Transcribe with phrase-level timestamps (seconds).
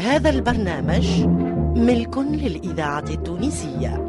[0.00, 1.26] هذا البرنامج
[1.76, 4.08] ملك للإذاعة التونسية.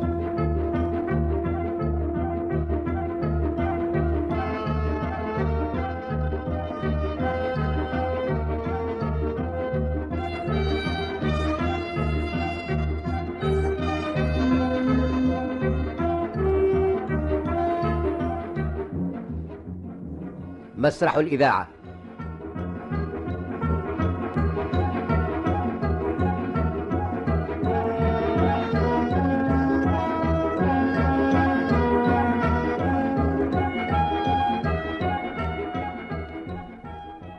[20.77, 21.82] مسرح الإذاعة.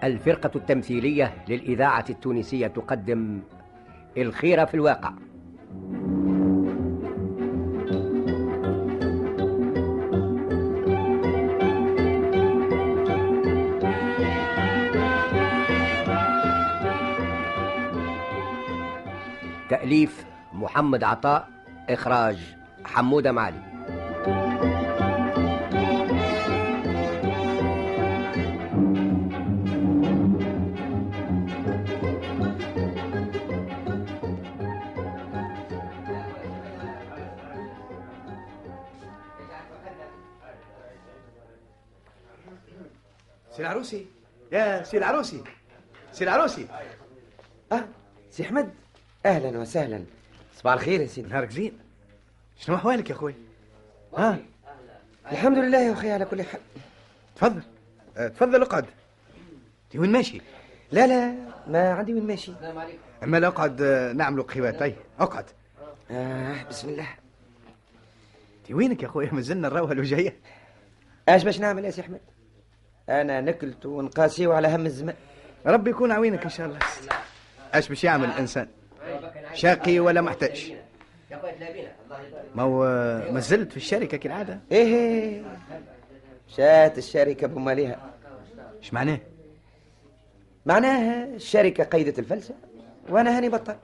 [0.05, 3.41] الفرقة التمثيلية للإذاعة التونسية تقدم
[4.17, 5.13] الخيرة في الواقع.
[19.69, 21.49] تأليف محمد عطاء
[21.91, 22.39] إخراج
[22.85, 23.74] حمودة معلي
[44.85, 45.45] سي العروسي.
[46.13, 46.67] سي العروسي.
[47.73, 47.85] أه
[48.31, 48.71] سي أحمد.
[49.27, 50.05] أهلا وسهلا.
[50.57, 51.29] صباح الخير يا سيدي.
[51.29, 51.79] نهارك زين.
[52.61, 53.35] شنو أحوالك يا أخوي؟
[54.17, 54.39] ها؟
[55.33, 56.61] الحمد لله يا أخي على كل حال.
[57.37, 57.63] تفضل.
[58.17, 58.87] آه، تفضل اقعد.
[59.85, 60.41] انت وين ماشي؟
[60.93, 61.35] لا لا
[61.67, 62.53] ما عندي وين ماشي.
[63.23, 65.45] أما لا أقعد آه، نعملوا قهوات اي أقعد.
[66.11, 67.09] أه بسم الله.
[68.61, 70.37] أنت وينك يا أخوي؟ مازلنا نراوها الوجهية.
[71.29, 72.21] اش باش نعمل يا سي أحمد؟
[73.09, 75.15] أنا نكلت ونقاسي على هم الزمان
[75.67, 76.79] ربي يكون عوينك إن شاء الله.
[77.75, 78.69] أش باش يعمل الإنسان؟
[79.53, 80.75] شاقي ولا محتاج؟
[82.55, 82.85] ما هو
[83.33, 85.43] ما زلت في الشركة كالعادة؟ إيه.
[86.49, 88.11] شات الشركة بمالها
[88.83, 89.19] إيش معناه؟
[90.67, 92.55] معناها الشركة قيدت الفلسة
[93.09, 93.77] وأنا هاني بطل.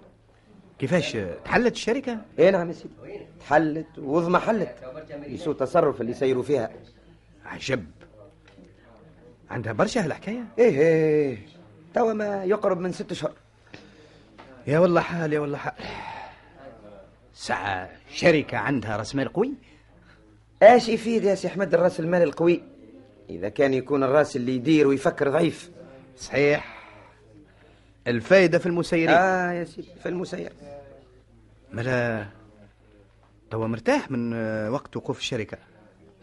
[0.79, 2.95] كيفاش تحلت الشركة؟ إيه نعم يا سيدي.
[3.41, 4.75] تحلت وضما حلت
[5.27, 6.71] يسوء التصرف اللي يسيروا فيها.
[7.45, 7.85] عجب.
[9.51, 10.45] عندها برشا هالحكاية.
[10.59, 11.39] إيه إيه
[11.95, 13.33] توا ما يقرب من ست اشهر
[14.67, 15.73] يا والله حال يا والله حال.
[17.35, 19.53] ساعة شركة عندها رأس مال قوي.
[20.63, 22.63] إيش يفيد يا سي أحمد الرأس المال القوي؟
[23.31, 25.71] إذا كان يكون الرأس اللي يدير ويفكر ضعيف.
[26.19, 26.81] صحيح.
[28.07, 29.09] الفايدة في المسيرين.
[29.09, 29.51] آه.
[29.51, 30.53] آه يا سيدي في المسير.
[31.73, 32.27] ملا
[33.51, 34.35] توا مرتاح من
[34.69, 35.59] وقت وقوف الشركة.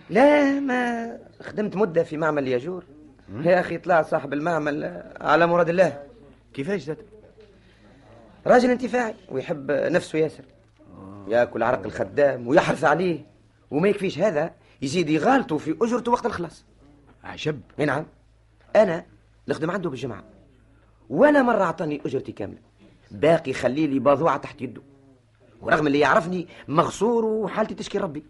[0.10, 2.84] لا ما خدمت مدة في معمل ياجور.
[3.34, 6.04] يا أخي طلع صاحب المعمل آه، على مراد الله.
[6.54, 6.98] كيفاش زاد؟
[8.48, 10.44] راجل انتفاعي ويحب نفسه ياسر.
[11.28, 13.26] يأكل عرق الخدام ويحرص عليه.
[13.72, 14.52] وما يكفيش هذا
[14.82, 16.66] يزيد يغالطه في أجرته وقت الخلاص
[17.24, 18.06] عجب نعم.
[18.76, 19.06] أنا
[19.48, 20.24] نخدم عنده بالجمعه
[21.10, 22.58] ولا مرة أعطاني أجرتي كاملة.
[23.12, 24.82] باقي يخلي لي باضوعه تحت يده.
[25.62, 28.24] ورغم اللي يعرفني مغصور وحالتي تشكي ربي.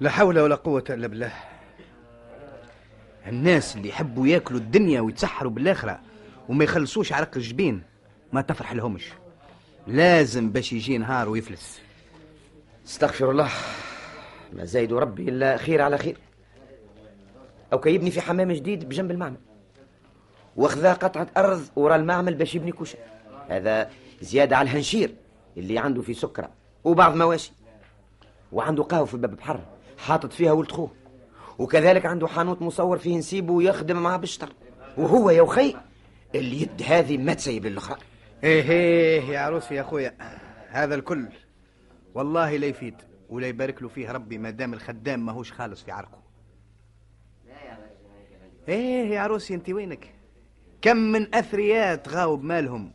[0.00, 1.32] لا حول ولا قوة إلا بالله.
[3.26, 6.00] الناس اللي يحبوا ياكلوا الدنيا ويتسحروا بالآخرة
[6.48, 7.82] وما يخلصوش عرق الجبين
[8.32, 9.12] ما تفرح لهمش.
[9.86, 11.80] لازم باش يجي نهار ويفلس.
[12.86, 13.48] استغفر الله.
[14.52, 16.16] ما زايد ربي إلا خير على خير.
[17.72, 19.36] أو كيبني في حمام جديد بجنب المعمل.
[20.56, 22.98] واخذا قطعة ارض ورا المعمل باش يبني كوشة.
[23.48, 23.90] هذا
[24.20, 25.14] زيادة على الهنشير
[25.56, 26.50] اللي عنده في سكرة
[26.84, 27.52] وبعض مواشي.
[28.52, 29.60] وعنده قهوة في باب بحر
[29.98, 30.90] حاطط فيها ولد خوه.
[31.58, 34.52] وكذلك عنده حانوت مصور فيه نسيبه ويخدم معاه بالشطر
[34.98, 35.76] وهو يا وخي
[36.34, 37.98] اللي يد هذه ما تسيب للأخرى.
[38.44, 40.14] إيه إيه يا عروسي يا أخويا
[40.68, 41.28] هذا الكل
[42.14, 42.94] والله لا يفيد
[43.28, 46.22] ولا يبارك له فيه ربي ما دام الخدام ماهوش خالص في عرقه.
[48.68, 50.14] إيه يا عروسي أنت وينك؟
[50.82, 52.92] كم من اثرياء تغاوا بمالهم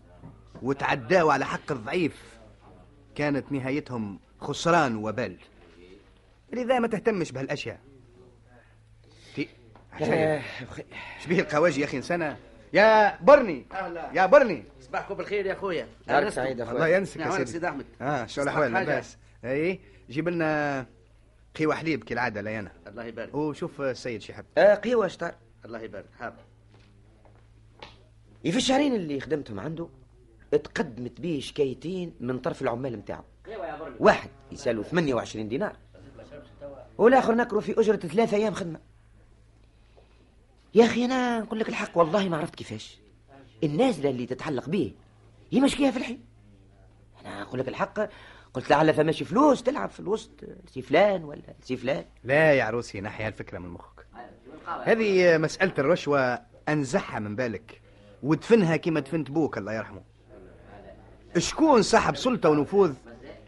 [0.61, 2.37] وتعداوا على حق الضعيف
[3.15, 5.37] كانت نهايتهم خسران وبال.
[6.53, 7.79] لذا ما تهتمش بهالأشياء.
[11.23, 12.37] شبيه القواجي يا أخي إنسانة.
[12.73, 13.65] يا برني.
[14.13, 14.63] يا برني.
[14.81, 15.87] صباحكم بالخير يا خويا.
[16.29, 17.51] سعيد يا الله ينسك يا نعم سيدي.
[17.51, 17.85] سيدي أحمد.
[18.01, 18.71] آه شو الاحوال.
[18.71, 19.79] لاباس أي
[20.09, 20.85] جيب لنا
[21.59, 23.35] قهوة حليب كالعادة ليانا الله يبارك.
[23.35, 24.45] وشوف السيد شي حب.
[24.57, 25.35] آه قيوة شطار
[25.65, 26.05] الله يبارك.
[26.19, 26.43] حاضر.
[28.43, 29.87] في الشهرين اللي خدمتهم عنده
[30.53, 33.23] اتقدمت به شكايتين من طرف العمال نتاعو
[33.99, 35.75] واحد يسالو 28 دينار
[36.97, 38.79] والآخر نكروا في أجرة ثلاثة أيام خدمة.
[40.77, 42.97] يا أخي أنا نقول لك الحق والله ما عرفت كيفاش.
[43.63, 44.93] النازلة اللي تتعلق به
[45.51, 46.17] يمشكيها في الحي.
[47.25, 48.09] أنا أقول لك الحق
[48.53, 50.31] قلت لعل فماشي فلوس تلعب في الوسط
[50.73, 52.05] سي فلان ولا سي فلان.
[52.23, 54.05] لا يا عروسي نحي الفكرة من مخك.
[54.83, 57.81] هذه مسألة الرشوة أنزحها من بالك
[58.23, 60.01] ودفنها كما دفنت بوك الله يرحمه.
[61.37, 62.93] شكون صاحب سلطة ونفوذ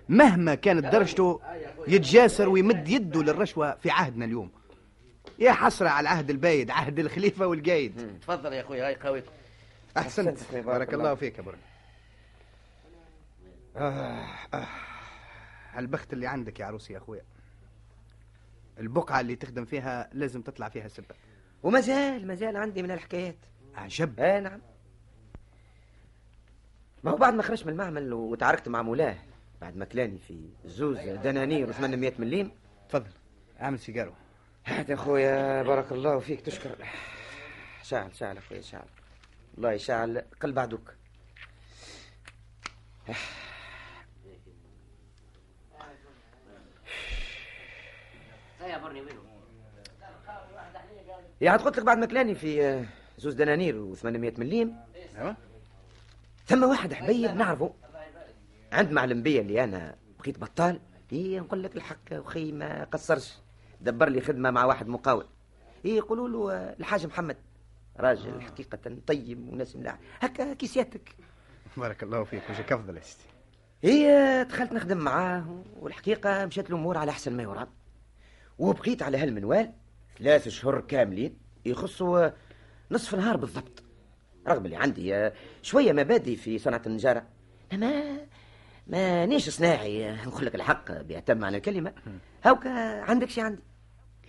[0.10, 1.42] مهما كانت درجته
[1.88, 4.52] يتجاسر ويمد يده للرشوة في عهدنا اليوم؟
[5.40, 9.24] يا حسرة على العهد البايد عهد الخليفة والقايد تفضل يا اخويا هاي قوي.
[9.98, 10.38] أحسنت.
[10.54, 11.04] بارك الله.
[11.04, 11.38] الله فيك.
[11.38, 11.58] يا برن
[13.76, 14.68] آه آه.
[15.74, 17.22] هالبخت اللي عندك يا عروسي يا أخويا
[18.80, 21.16] البقعة اللي تخدم فيها لازم تطلع فيها سبة
[21.64, 23.36] وما زال ما زال عندي من الحكايات.
[23.76, 24.62] عجب آه نعم.
[27.04, 29.18] ما هو بعد ما خرجت من المعمل وتعاركت مع مولاه
[29.62, 32.52] بعد ما كلاني في زوز دنانير و800 مليم.
[32.90, 33.12] تفضل
[33.62, 34.12] اعمل سيجارو
[34.70, 36.76] هات يا خويا بارك الله فيك تشكر
[37.84, 38.86] شعل شعل يا خويا شعل.
[39.58, 40.94] الله يشعل قلب عدوك
[51.42, 52.86] يا عاد قلت لك بعد ما كلاني في آه،
[53.18, 54.76] زوز دنانير و800 مليم.
[55.18, 55.36] أيوه.
[56.46, 57.74] ثم واحد حبيب نعرفه.
[58.72, 60.80] عند معلم بيا اللي أنا بقيت بطال
[61.12, 63.38] إيه نقول لك الحق وخي ما قصرش.
[63.82, 65.26] دبر لي خدمة مع واحد مقاول.
[65.86, 67.38] إيه يقولوا له آه، الحاج محمد
[67.98, 70.00] راجل حقيقة طيب وناس ملاح.
[70.20, 71.16] هكا كي سيادتك
[71.78, 73.24] بارك الله فيك وجهك افضل يا سيدي
[73.84, 77.68] هي دخلت نخدم معاه والحقيقة مشات الأمور على أحسن ما يرام.
[78.60, 79.74] وبقيت على هالمنوال
[80.20, 82.30] ثلاث شهور كاملين يخصوا
[82.92, 83.84] نصف نهار بالضبط.
[84.48, 87.26] رغم اللي عندي آه، شوية مبادئ في صنعة النجارة.
[87.74, 88.18] أما
[88.90, 90.10] ما نيش صناعي.
[90.10, 91.94] آه، نقول لك الحق بأتم معنى الكلمة.
[92.44, 93.62] هاوكا عندك شي عندي؟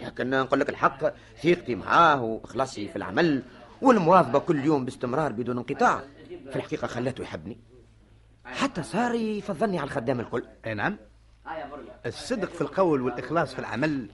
[0.01, 1.13] لكن نقول لك الحق
[1.43, 3.43] ثقتي معاه وإخلاصي في العمل
[3.83, 6.03] والمواظبة كل يوم باستمرار بدون انقطاع.
[6.51, 7.59] في الحقيقة خلاته يحبني.
[8.45, 10.45] حتى صار يفضلني على الخدام الكل.
[10.67, 10.97] أي نعم.
[12.07, 14.11] الصدق في القول والإخلاص في العمل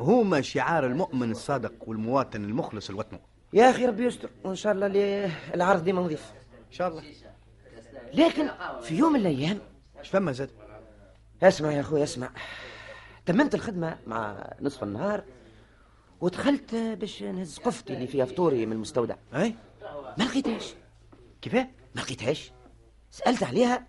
[0.00, 3.18] هما شعار المؤمن الصادق والمواطن المخلص لوطنه
[3.52, 4.30] يا أخي ربي يستر.
[4.44, 4.86] وإن شاء الله
[5.54, 6.32] العرض ديما نظيف
[6.68, 7.02] إن شاء الله.
[8.14, 8.48] لكن
[8.82, 9.58] في يوم من الأيام
[10.00, 10.50] إيش فما زاد.
[11.42, 12.30] اسمع يا أخوي اسمع.
[13.26, 15.24] تممت الخدمة مع نصف النهار
[16.20, 19.16] ودخلت باش نهز قفتي اللي فيها فطوري من المستودع.
[19.34, 19.54] أي؟
[20.18, 20.74] ما لقيتهاش.
[21.42, 22.52] كيفاه ما لقيتهاش.
[23.10, 23.86] سألت عليها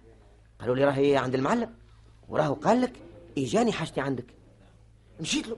[0.60, 1.74] قالوا لي راهي عند المعلم
[2.30, 2.94] وراهو قال لك
[3.38, 4.26] اجاني حاجتي عندك.
[5.20, 5.58] مشيت له.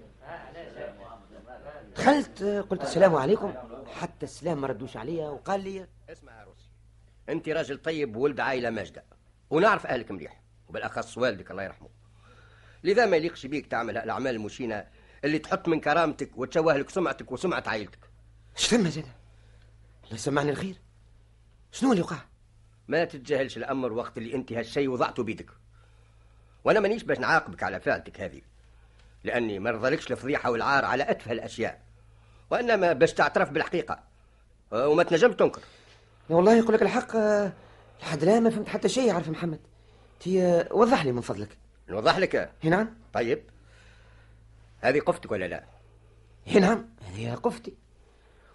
[1.96, 3.54] دخلت قلت السلام عليكم.
[3.94, 6.70] حتى السلام ما ردوش عليا وقال لي اسمع يا روسي.
[7.30, 9.04] أنت راجل طيب وولد عائلة ماجدة
[9.50, 10.43] ونعرف أهلك مليح.
[10.74, 11.90] وبالأخص والدك الله يرحمه.
[12.84, 14.86] لذا ما يليقش بيك تعمل الأعمال المشينة
[15.24, 18.00] اللي تحط من كرامتك وتشوه لك سمعتك وسمعة عائلتك.
[18.58, 19.06] إيش ثم زاد؟
[20.04, 20.76] الله يسمعني الخير.
[21.72, 22.18] شنو اللي وقع
[22.88, 25.50] ما تتجاهلش الأمر وقت اللي أنت هالشيء وضعته بيدك.
[26.64, 28.42] وأنا مانيش باش نعاقبك على فعلتك هذه
[29.24, 31.82] لأني ما رضالكش الفضيحة والعار على اتفه الاشياء
[32.50, 34.04] وإنما باش تعترف بالحقيقة.
[34.74, 35.62] أه، وما تنجمش تنكر.
[36.30, 37.54] والله يقول لك الحق آه،
[38.02, 39.73] لحد الآن ما فهمت حتى شيء عارف محمد.
[40.24, 41.58] تي آه، وضح لي من فضلك.
[41.90, 42.98] نوضح لك؟ هي نعم.
[43.14, 43.44] طيب.
[44.82, 45.64] هذه قفتك ولا لا؟
[46.46, 46.90] هي نعم.
[47.06, 47.74] هذه قفتي.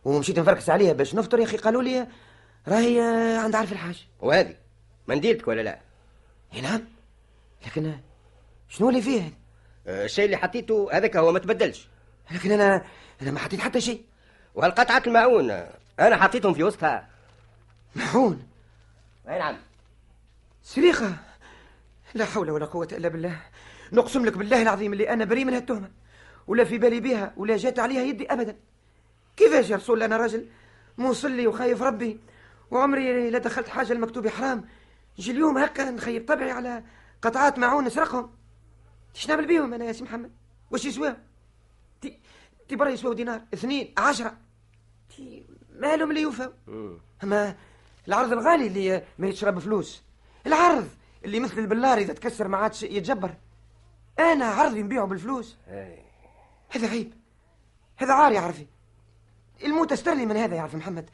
[0.05, 1.57] ومشيت نفركس عليها باش نفطر يا أخي.
[1.57, 2.07] قالوا لي
[2.69, 4.07] راهي آه، عند عارف الحاج.
[4.21, 4.55] وهذه؟
[5.09, 5.79] منديلتك ولا لا؟
[6.53, 6.81] هي نعم.
[7.67, 8.01] لكن آه،
[8.69, 9.39] شنو اللي فيه؟
[9.87, 11.89] الشيء اللي حطيته هذاك هو ما تبدلش.
[12.31, 12.85] لكن أنا
[13.23, 14.05] أنا ما حطيت حتى شيء.
[14.55, 17.09] وهالقطعة الماعون؟ أه، أنا حطيتهم في وسطها.
[17.97, 18.47] محون
[19.29, 19.57] أي نعم.
[20.63, 21.28] سريقة.
[22.15, 23.41] لا حول ولا قوة إلا بالله.
[23.93, 25.91] نقسم لك بالله العظيم اللي أنا بريء من هالتهمة
[26.47, 28.57] ولا في بالي بها ولا جات عليها يدي أبدا.
[29.37, 30.49] كيفاش يا رسول الله؟ أنا راجل
[30.99, 32.21] مصلي وخايف ربي
[32.71, 34.65] وعمري لا دخلت حاجة المكتوب حرام.
[35.19, 36.85] نجي اليوم هكا نخيب طبعي على
[37.23, 38.31] قطعات معون نسرقهم
[39.15, 40.31] إيش نعمل بيهم أنا يا سي محمد؟
[40.71, 41.17] واش يسواو
[42.01, 42.19] تي
[42.69, 44.37] تي برا يسواو دينار اثنين عشرة.
[45.17, 46.47] تي مالهم اللي يوفوا؟
[47.25, 47.55] أما
[48.09, 50.03] العرض الغالي اللي ما يتشرب فلوس.
[50.47, 50.89] العرض.
[51.25, 53.35] اللي مثل البلار إذا تكسر ما عادش يتجبر.
[54.19, 55.59] أنا عرضي نبيعه بالفلوس.
[56.71, 57.15] هذا عيب
[57.97, 58.67] هذا عار يا عرفي.
[59.65, 61.11] الموت استرلي من هذا يا عرفي محمد.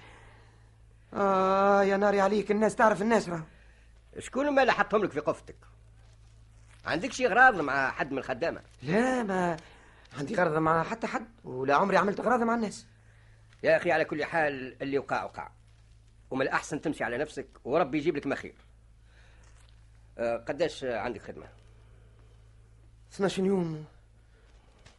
[1.15, 2.51] آه يا ناري عليك.
[2.51, 3.43] الناس تعرف الناس راه.
[4.19, 5.57] شكون ما اللي حطهم لك في قفتك؟
[6.87, 9.57] عندك شي غراض مع حد من الخدامة؟ لا ما
[10.19, 12.87] عندي غرضة مع حتى حد ولا عمري عملت غرضة مع الناس.
[13.63, 15.51] يا أخي على كل حال اللي وقع وقع
[16.31, 18.55] ومن الأحسن تمشي على نفسك وربي يجيب لك ما خير
[20.19, 21.49] قداش عندك خدمة؟
[23.13, 23.85] 12 يوم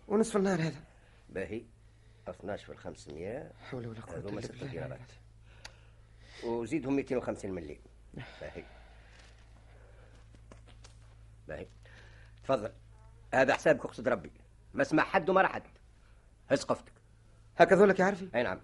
[0.07, 0.83] ونصف النهار هذا.
[1.29, 1.65] باهي.
[2.27, 4.99] 12 في ال 500 حول ولا قوة هذوما ست بالله
[6.43, 7.79] وزيدهم 250 مليم
[8.41, 8.63] باهي.
[11.47, 11.67] باهي.
[12.43, 12.71] تفضل.
[13.33, 14.31] هذا حسابك اقصد ربي.
[14.73, 15.63] ما اسمع حد وما حد.
[16.49, 16.93] هز قفتك.
[17.57, 18.61] هكذا لك يا عارفي أي نعم.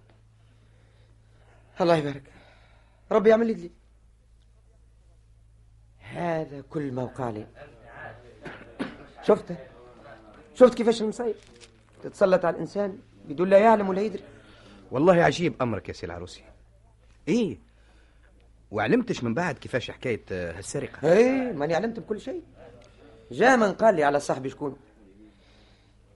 [1.80, 2.32] الله يبارك.
[3.12, 3.70] ربي يعمل لي
[6.12, 7.46] هذا كل ما وقع لي
[9.22, 9.56] شفته؟
[10.54, 11.34] شفت كيفاش المصايب
[12.02, 14.22] تتسلط على الإنسان بدون لا يعلم ولا يدري.
[14.90, 16.44] والله عجيب أمرك يا سي العروسي.
[17.28, 17.58] إيه.
[18.70, 21.12] وعلمتش من بعد كيفاش حكاية آه، هالسرقة.
[21.12, 22.42] إيه ماني علمت بكل شيء.
[23.30, 24.76] جاء من قال لي على صاحبي شكون.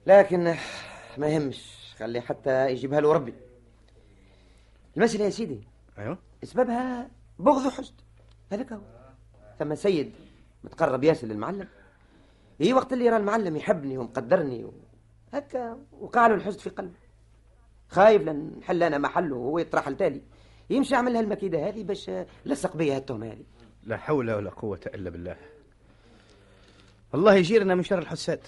[0.07, 0.55] لكن
[1.17, 3.33] ما يهمش خلي حتى يجيبها له ربي.
[4.97, 5.59] المسألة يا سيدي
[5.97, 6.17] أيوه.
[6.43, 7.93] سببها بغض وحسد
[8.51, 8.96] هذاك هو.
[9.59, 10.11] ثم سيد
[10.63, 11.67] متقرب ياسر للمعلم.
[12.61, 14.73] هي وقت اللي يرى المعلم يحبني ومقدرني و...
[15.33, 16.99] هكا وقع له الحسد في قلبه.
[17.89, 20.21] خايف لأن نحل أنا محله وهو يطرح لتالي.
[20.69, 22.11] يمشي يعمل هالمكيدة هذه باش
[22.45, 23.45] لصق بيا هالتهمه هذه.
[23.83, 25.35] لا حول ولا قوة إلا بالله.
[27.15, 28.41] الله يجيرنا من شر الحساد.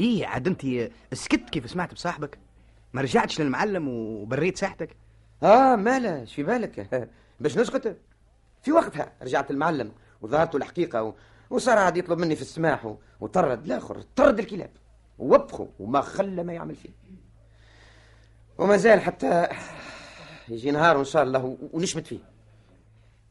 [0.00, 2.38] إيه عاد أنت سكت كيف سمعت بصاحبك؟
[2.92, 4.96] ما رجعتش للمعلم وبريت ساحتك؟
[5.42, 7.08] آه مالا شو في بالك؟
[7.40, 7.96] باش نسكت.
[8.64, 9.92] في وقتها رجعت المعلم
[10.22, 11.14] وظهرت له الحقيقة و...
[11.50, 12.96] وصار عاد يطلب مني في السماح و...
[13.20, 14.70] وطرد الآخر طرد الكلاب
[15.18, 16.90] ووبخه وما خلى ما يعمل فيه.
[18.58, 19.48] وما زال حتى
[20.48, 21.58] يجي نهار ان شاء الله.
[21.72, 22.18] ونشمت فيه.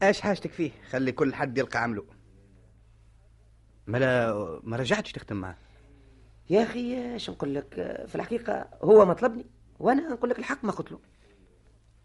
[0.02, 2.04] إيش حاجتك فيه؟ خلي كل حد يلقى عمله.
[3.86, 5.56] ما لا ما رجعتش تختم معاه.
[6.50, 7.74] يا أخي إيش نقول لك؟
[8.08, 9.46] في الحقيقة هو ما طلبني
[9.78, 10.98] وأنا نقول لك الحق ما قلت له.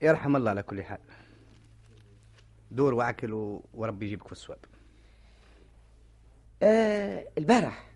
[0.02, 1.00] يرحم الله على كل حال.
[2.72, 3.64] دور واعكل و...
[3.74, 4.58] وربي يجيبك في الصواب
[6.64, 7.90] آه البارح.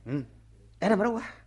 [0.83, 1.43] أنا مروح.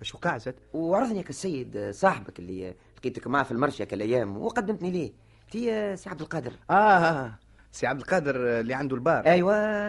[0.00, 5.12] إيش وقع زاد وعرضني السيد صاحبك اللي لقيتك معاه في المرشية كالايام وقدمتني ليه.
[5.50, 6.52] تي سي عبد القادر.
[6.70, 7.38] آه, آه
[7.72, 9.26] سي عبد القادر اللي عنده البار.
[9.26, 9.88] أيوه.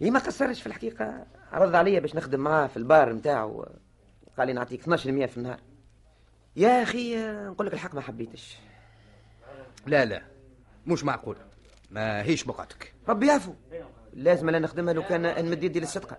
[0.00, 1.26] هي ما قصرش في الحقيقة.
[1.52, 3.66] عرض عليا باش نخدم معاه في البار نتاعو.
[4.38, 4.86] قال لي نعطيك 12%
[5.26, 5.60] في النهار.
[6.56, 8.58] يا أخي نقول لك الحق ما حبيتش.
[9.86, 10.22] لا لا.
[10.86, 11.36] مش معقول.
[11.90, 13.54] ما هيش بقعتك ربي يعفو.
[14.12, 16.16] لازم لا نخدمها لو كان نمد يدي للصدقة.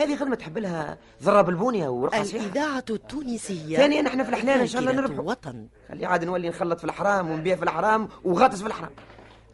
[0.00, 3.76] هذه خدمة تحب لها ضرب البونيه ورقص فيها الإذاعة التونسية.
[3.76, 5.68] ثانيا إحنا في الحلال إن شاء الله ذاكرة نربحوا وطن.
[5.88, 8.90] خلي عاد نولي نخلط في الحرام ونبيع في الحرام وغاطس في الحرام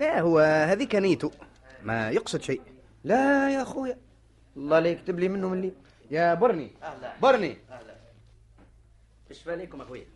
[0.00, 1.32] لا هو هذيك نيته
[1.82, 2.62] ما يقصد شيء.
[3.04, 3.98] لا يا أخويا.
[4.56, 5.72] الله لا يكتب لي منه من لي
[6.10, 6.70] يا برني.
[7.22, 7.58] برني.
[9.30, 10.06] إيش عليكم اخويا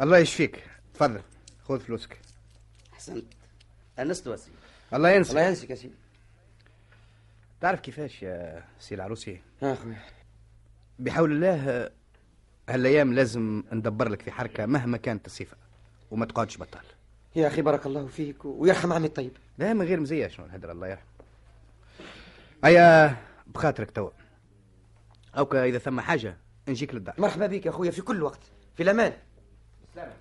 [0.00, 0.64] الله يشفيك.
[0.94, 1.20] تفضل.
[1.68, 2.18] خذ فلوسك.
[2.92, 3.24] احسنت
[3.98, 4.50] انست وسي
[4.94, 5.30] الله ينسى.
[5.30, 5.94] الله ينسيك يا سيدي
[7.60, 9.98] تعرف كيفاش يا سي العروسي؟ ها أخويا.
[10.98, 11.90] بحول الله
[12.68, 15.56] هالايام لازم ندبر لك في حركة مهما كانت الصفة
[16.10, 16.84] وما تقعدش بطال
[17.36, 19.32] يا أخي بارك الله فيك ويرحم عمي الطيب.
[19.58, 21.06] لا من غير مزية شنو الهدر الله يرحم.
[22.64, 24.10] هيا بخاطرك توا
[25.38, 26.36] أوكا إذا ثم حاجة
[26.68, 27.14] نجيك للدار.
[27.18, 28.40] مرحبا بك يا أخويا في كل وقت
[28.76, 29.12] في الأمان.
[29.96, 30.12] إيه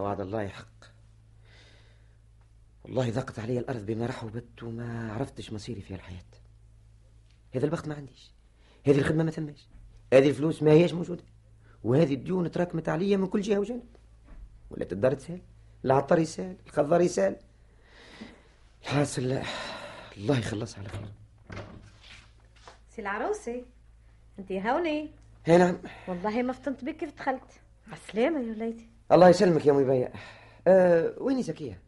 [0.00, 0.84] وعد الله يحق
[2.84, 6.24] والله ضاقت علي الأرض بما رحبت وما عرفتش مصيري في الحياة.
[7.54, 8.32] هذا البخت ما عنديش.
[8.86, 9.68] هذه الخدمة ما ثماش.
[10.12, 11.24] هذه الفلوس ما هيش موجودة.
[11.84, 13.96] وهذه الديون تراكمت عليا من كل جهة وجانب.
[14.70, 15.40] ولات الدار تسال
[15.84, 17.36] العطار يسال الخضار يسال.
[18.82, 19.42] الحاصل
[20.16, 21.08] الله يخلص على خير.
[22.90, 23.64] سي العروسي
[24.38, 25.10] انت هوني.
[25.44, 25.78] هي نعم.
[26.08, 27.60] والله ما فطنت بك كيف دخلت.
[27.88, 28.93] عالسلامة يا وليدي.
[29.14, 30.12] الله يسلمك يا أمي بيا.
[30.66, 31.80] أه ويني زكيه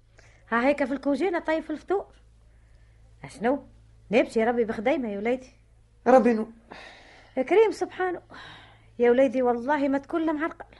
[0.50, 2.06] ها هيك في الكوجينة طيب في الفطور.
[3.25, 3.62] أشنو؟
[4.11, 5.52] نمشي يا ربي بخديمة يا وليدي.
[6.06, 6.47] ربي نو
[7.37, 8.21] يا كريم سبحانه.
[8.99, 10.76] يا وليدي والله ما تكون معرقل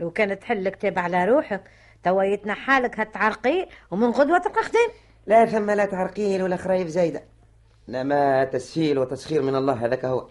[0.00, 1.70] لو كانت تحل كتاب على روحك
[2.02, 4.90] توا يتنحالك هالتعرقيل ومن غدوة تبقى خديم.
[5.26, 7.22] لا ثم لا تعرقيل ولا خرايف زايدة.
[7.88, 10.28] إنما تسهيل وتسخير من الله هذاك هو.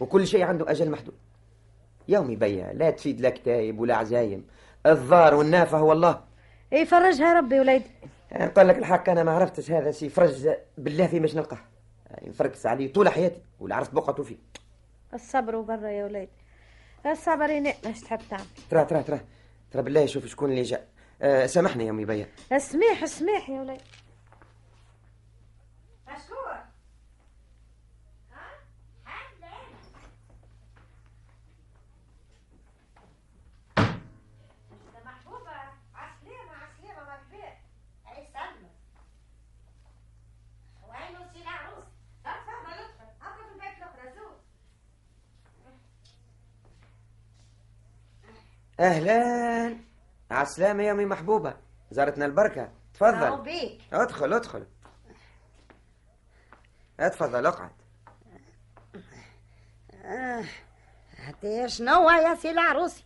[0.00, 1.14] وكل شيء عنده أجل محدود.
[2.08, 4.46] يومي بيا لا تفيد لا كتايب ولا عزايم.
[4.86, 6.20] الضار والنافع هو الله.
[6.72, 7.90] يفرجها ربي وليدي
[8.32, 11.58] نقول لك الحق أنا ما عرفتش هذا سي فرج بالله في مش نلقاه.
[12.22, 14.36] نفركس عليه طول حياتي ولا عرفت بقعته فيه.
[15.14, 16.30] الصبر وبرا يا وليدي
[17.06, 18.44] الصبر ينقش تحب تعمل.
[18.70, 19.20] ترى ترى ترى.
[19.72, 20.86] ترى بالله شوف شكون اللي جاء.
[21.22, 22.26] أه سامحني يا أمي بيا.
[22.52, 23.84] اسميح اسميح يا وليدي
[48.80, 49.76] أهلا.
[50.30, 51.56] عسلامة يا أمي محبوبة.
[51.90, 52.72] زارتنا البركة.
[52.94, 53.42] تفضل.
[53.42, 54.66] بيك أدخل أدخل.
[57.00, 57.70] اتفضل اقعد.
[61.26, 63.04] حتى شنو يا سي العروسي.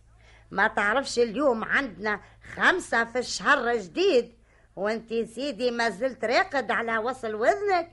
[0.51, 2.21] ما تعرفش اليوم عندنا
[2.55, 4.33] خمسة في الشهر جديد.
[4.75, 7.91] وانت سيدي ما زلت راقد على وصل وذنك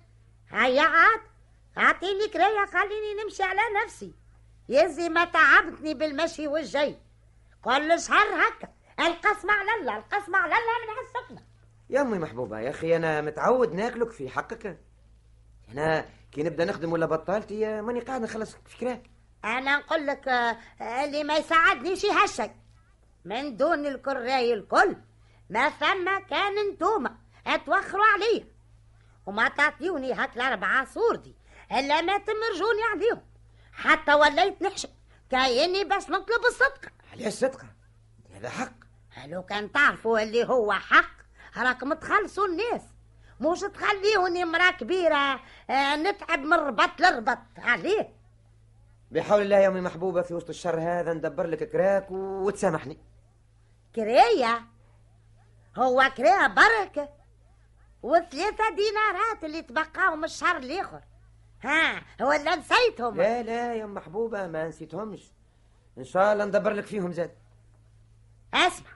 [0.51, 1.21] هيا عاد.
[1.79, 4.13] أعطيني كراية خليني نمشي على نفسي.
[4.69, 6.97] يزي ما تعبتني بالمشي والجي
[7.65, 8.69] كل شهر هكا.
[9.01, 11.47] القسم على الله القسم على الله من هالسكنة
[11.91, 14.79] يا امي محبوبة يا أخي أنا متعود ناكلك في حقك.
[15.73, 18.57] أنا كي نبدأ نخدم ولا بطلتي ماني قاعد نخلص.
[18.67, 19.03] فكرة؟
[19.45, 20.57] أنا نقول لك آه،
[21.05, 22.51] اللي ما يساعدنيش هالشيء.
[23.25, 24.97] من دون الكراي الكل.
[25.51, 28.45] ما ثم كان انتوما اتوخروا عليا
[29.27, 31.35] وما تعطيوني هاك الأربعة صور دي
[31.73, 33.23] إلا ما تمرجوني عليهم.
[33.73, 34.89] حتى وليت نحشم
[35.31, 36.91] كايني بس نطلب الصدقة.
[37.13, 37.67] عليه الصدقة
[38.35, 38.73] هذا حق.
[39.27, 41.11] لو كان تعرفوا اللي هو حق
[41.57, 42.83] راكم تخلصوا الناس.
[43.41, 45.41] مش تخليوني مرا كبيرة
[45.71, 47.39] آه، نتعب من ربط لربط.
[47.59, 48.15] عليه.
[49.11, 52.99] بحول الله يا أمي محبوبة في وسط الشر هذا ندبر لك كراك وتسامحني.
[53.97, 54.63] كرية
[55.77, 57.09] هو كرية بركة
[58.03, 61.01] وثلاثة دينارات اللي تبقاو من الشهر الآخر.
[61.63, 63.17] ها ولا نسيتهم.
[63.17, 65.33] لا لا يا أم محبوبة ما نسيتهمش.
[65.99, 67.39] إن شاء الله ندبر لك فيهم زاد
[68.55, 68.91] اسمع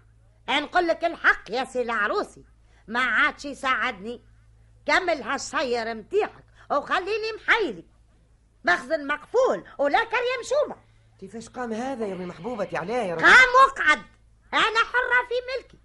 [0.48, 2.44] نقول لك الحق يا سي العروسي.
[2.88, 4.24] ما عادش يساعدني.
[4.86, 7.84] كمل هالشير متيعك وخليني محيلي
[8.64, 10.76] مخزن مقفول ولا كريم شومة
[11.20, 13.24] كيفاش قام هذا يا أمي محبوبة علاه يا رجل.
[13.24, 14.02] قام وقعد.
[14.54, 15.78] أنا حرة في ملكي.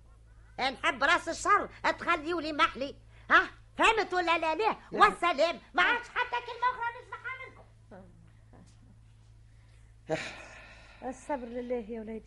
[0.59, 2.95] نحب رأس الشر تخليولي محلي.
[3.31, 5.59] ها فهمت ولا لا لا والسلام.
[5.73, 7.65] ما عادش حتى كلمة أخرى نسمعها منكم.
[11.07, 12.23] الصبر لله يا ولادي.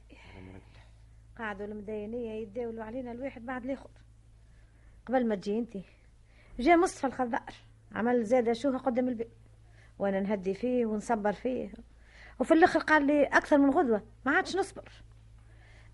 [1.39, 3.91] قعدوا المدينية يتداولوا علينا الواحد بعد الآخر.
[5.07, 5.77] قبل ما تجي انت
[6.59, 7.55] جاء مصطفى الخضار.
[7.95, 9.31] عمل زادة شوها قدام البيت
[9.99, 11.73] وأنا نهدي فيه ونصبر فيه.
[12.41, 14.93] وفي الآخر قال لي أكثر من غدوة ما عادش نصبر.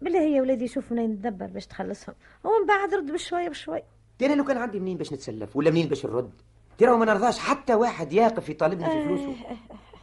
[0.03, 2.15] بالله يا ولادي شوف منين ندبر باش تخلصهم.
[2.45, 3.85] ومن بعد رد بشوية بشوية.
[4.19, 6.33] ترى لو كان عندي منين باش نتسلف ولا منين باش نرد؟
[6.79, 9.37] ترى ما نرضاش حتى واحد يقف يطالبني في فلوسه.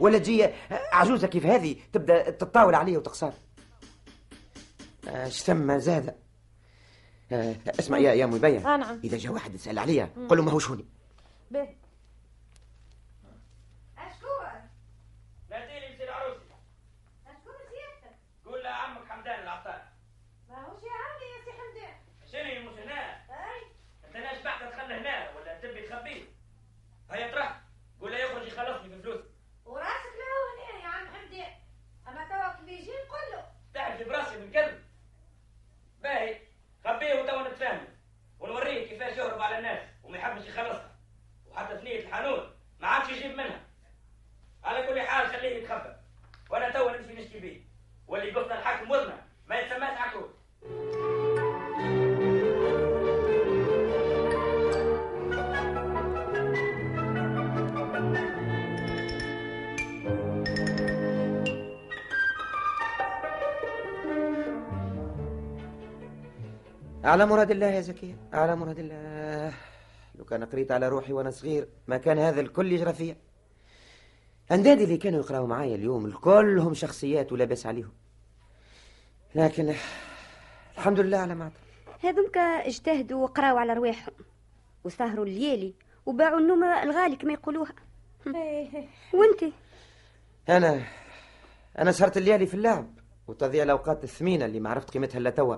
[0.00, 3.32] ولا تجي عجوزة كيف هذه تبدأ تطاول عليه وتخسر.
[5.08, 6.16] اش ثم زاد؟
[7.32, 8.66] آه، اسمع يا يا مبين.
[8.66, 9.00] آه، نعم.
[9.04, 10.84] إذا جاء واحد يسأل عليا قل له ما هوش هوني.
[11.50, 11.68] به
[15.50, 16.40] نادي لي سي العروسي
[18.46, 19.82] قول له عمك حمدان العطار
[20.48, 21.94] ماهوش يا عمي يا سي حمدان
[22.32, 23.16] شنو مش هنا
[24.04, 26.22] انت ناش بعد تخلى هنا ولا تبي تخبيه
[27.10, 27.60] هيا تروح
[28.00, 29.24] قول له يخرج يخلصني في فلوسي
[29.64, 31.52] وراسك له هنا يا عم حمدان
[32.08, 34.82] اما توك بيجي نقول له تعرف براسي من كلب
[36.02, 36.38] باهي
[36.84, 37.88] خبيه وتوا نتفاهموا
[38.40, 40.96] ونوريه كيفاش يهرب على الناس وما يحبش يخلصها
[41.46, 43.60] وحتى ثنية الحانوت عادش يجيب منها.
[44.64, 45.96] على كل حال خليه يتخبى.
[46.50, 47.60] وأنا توا نمشي نشكي بيه.
[48.06, 50.36] واللي قلنا الحاكم وزنه ما يتسماش عكوت
[67.04, 69.52] على مراد الله يا زكية على مراد الله.
[70.18, 73.16] لو كان قريت على روحي وأنا صغير ما كان هذا الكل يجرى فيا.
[74.52, 77.92] أندادي اللي كانوا يقرأوا معايا اليوم كلهم شخصيات ولا بس عليهم.
[79.34, 79.74] لكن
[80.78, 81.50] الحمد لله على ما.
[82.00, 84.14] هذوك اجتهدوا وقراوا على رواحهم
[84.84, 85.74] وسهروا الليالي
[86.06, 87.72] وباعوا النوم الغالي كما يقولوها.
[89.14, 89.54] وأنت؟
[90.48, 90.84] أنا
[91.78, 92.90] أنا سهرت الليالي في اللعب
[93.28, 95.56] وتضيع الأوقات الثمينة اللي ما عرفت قيمتها إلا توا.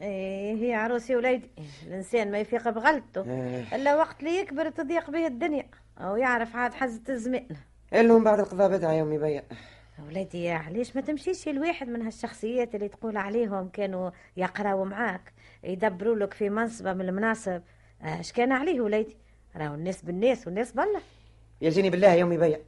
[0.00, 1.50] إيه هي عروسي وليدي
[1.86, 3.24] الإنسان ما يفيق بغلطه.
[3.24, 3.76] إيه.
[3.76, 5.66] إلا وقت اللي يكبر تضيق به الدنيا.
[5.98, 7.46] أو يعرف عاد حزة الزمان
[7.94, 9.44] المهم بعد القضاء بدعة يومي بيا
[10.06, 15.32] ولادي يا علاش ما تمشيش الواحد من هالشخصيات اللي تقول عليهم كانوا يقراوا معاك
[15.64, 17.62] يدبروا لك في منصبة من المناصب.
[18.02, 19.16] اش كان عليه وليدي
[19.56, 21.00] راهو الناس بالناس والناس بالله.
[21.60, 22.60] يلزيني بالله يومي بيا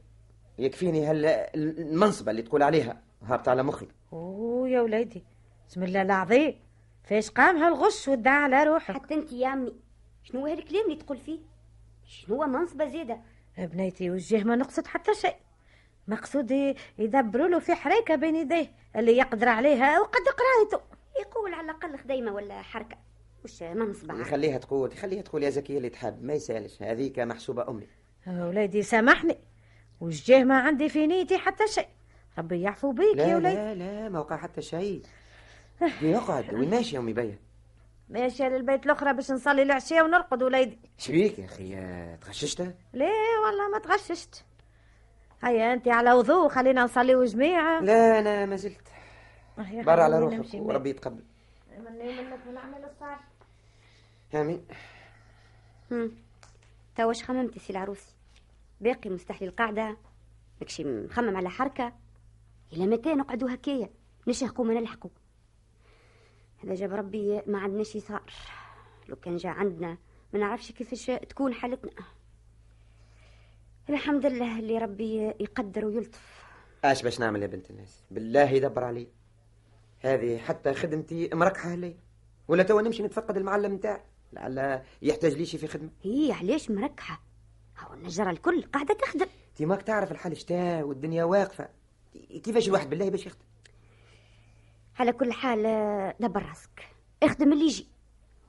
[0.59, 3.87] يكفيني هال المنصبة اللي تقول عليها هابط على مخي.
[4.13, 5.23] أوه يا وليدي
[5.69, 6.59] بسم الله العظيم.
[7.03, 9.73] فاش قام هالغش وادعى على روحك حتى انت يا أمي
[10.23, 11.39] شنو هو هالكلام اللي تقول فيه؟
[12.05, 13.21] شنو هو منصبة زيادة؟
[13.57, 15.35] بنيتي وجه ما نقصد حتى شيء.
[16.07, 20.85] مقصودي يدبروا له في حريكة بين يديه اللي يقدر عليها وقد قرايته
[21.21, 22.97] يقول على الأقل خديمة ولا حركة.
[23.45, 24.21] وش منصبة عاد.
[24.21, 26.81] يخليها تقول يخليها تقول يا زكية اللي تحب ما يسالش.
[26.81, 27.87] هذيك محسوبة أمي.
[28.27, 29.37] وليدي سامحني.
[30.01, 31.87] وجه ما عندي في نيتي حتى شيء.
[32.37, 33.55] ربي يعفو بيك يا لا وليدي.
[33.55, 35.01] لا لا ما وقع حتى شيء.
[36.01, 37.39] يقعد وين ماشي يا امي بيا
[38.09, 40.79] ماشية للبيت الأخرى باش نصلي العشاء ونرقد وليدي.
[40.97, 43.11] شبيك يا أخي؟ آه، تغششتها ليه
[43.45, 44.43] والله ما تغششت.
[45.43, 48.87] هيا أنت على وضوء خلينا نصلي جميعة لا أنا ما زلت.
[49.57, 51.23] يا بر على روحك وربي يتقبل.
[51.77, 53.19] مني منك ونعمل الصالح.
[54.35, 54.65] آمين.
[55.91, 56.11] هم.
[56.95, 58.15] توا واش خممتي سي العروسي
[58.81, 59.97] باقي مستحلي القعدة.
[60.61, 61.93] ماكشي مخمم على حركة.
[62.73, 63.89] إلى متى نقعدوا هكايا؟
[64.27, 65.11] نشهقوا ما نلحقوا.
[66.63, 68.33] هذا جاب ربي ما عندناش يسار.
[69.09, 69.97] لو كان جا عندنا
[70.33, 71.91] ما نعرفش كيفاش تكون حالتنا.
[73.89, 76.45] الحمد لله اللي ربي يقدر ويلطف.
[76.83, 79.07] اش باش نعمل يا بنت الناس؟ بالله يدبر علي.
[79.99, 81.95] هذه حتى خدمتي مركحه لي
[82.47, 84.01] ولا توا نمشي نتفقد المعلم نتاعي.
[84.33, 85.89] لعل يحتاج لي شي في خدمة.
[86.01, 87.23] هي علاش مركحة
[87.79, 89.27] هو النجرة الكل قاعدة تخدم.
[89.49, 91.69] انت ماك تعرف الحال شتا والدنيا واقفة.
[92.43, 93.45] كيفاش الواحد بالله باش يخدم؟
[94.99, 96.89] على كل حال آه، دبر راسك.
[97.23, 97.87] اخدم اللي يجي.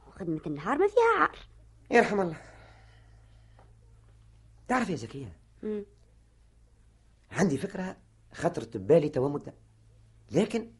[0.09, 1.39] وخدمة النهار ما فيها عار.
[1.91, 2.37] يرحم الله.
[4.69, 5.85] تعرف يا زكية مم.
[7.33, 7.97] عندي فكرة
[8.33, 9.55] خطرت ببالي توا مدة.
[10.31, 10.71] لكن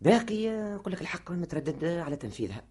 [0.00, 2.64] باقي نقول لك الحق متردد على تنفيذها.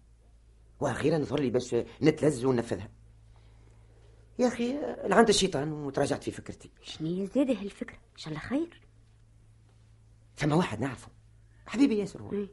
[0.80, 2.88] وأخيرا ظهر لي باش نتلز وننفذها.
[4.38, 6.70] يا أخي لعنت الشيطان وتراجعت في فكرتي.
[6.82, 8.80] شنو زاده هالفكرة؟ إن شاء الله خير.
[10.36, 11.08] ثم واحد نعرفه.
[11.66, 12.46] حبيبي ياسر هو.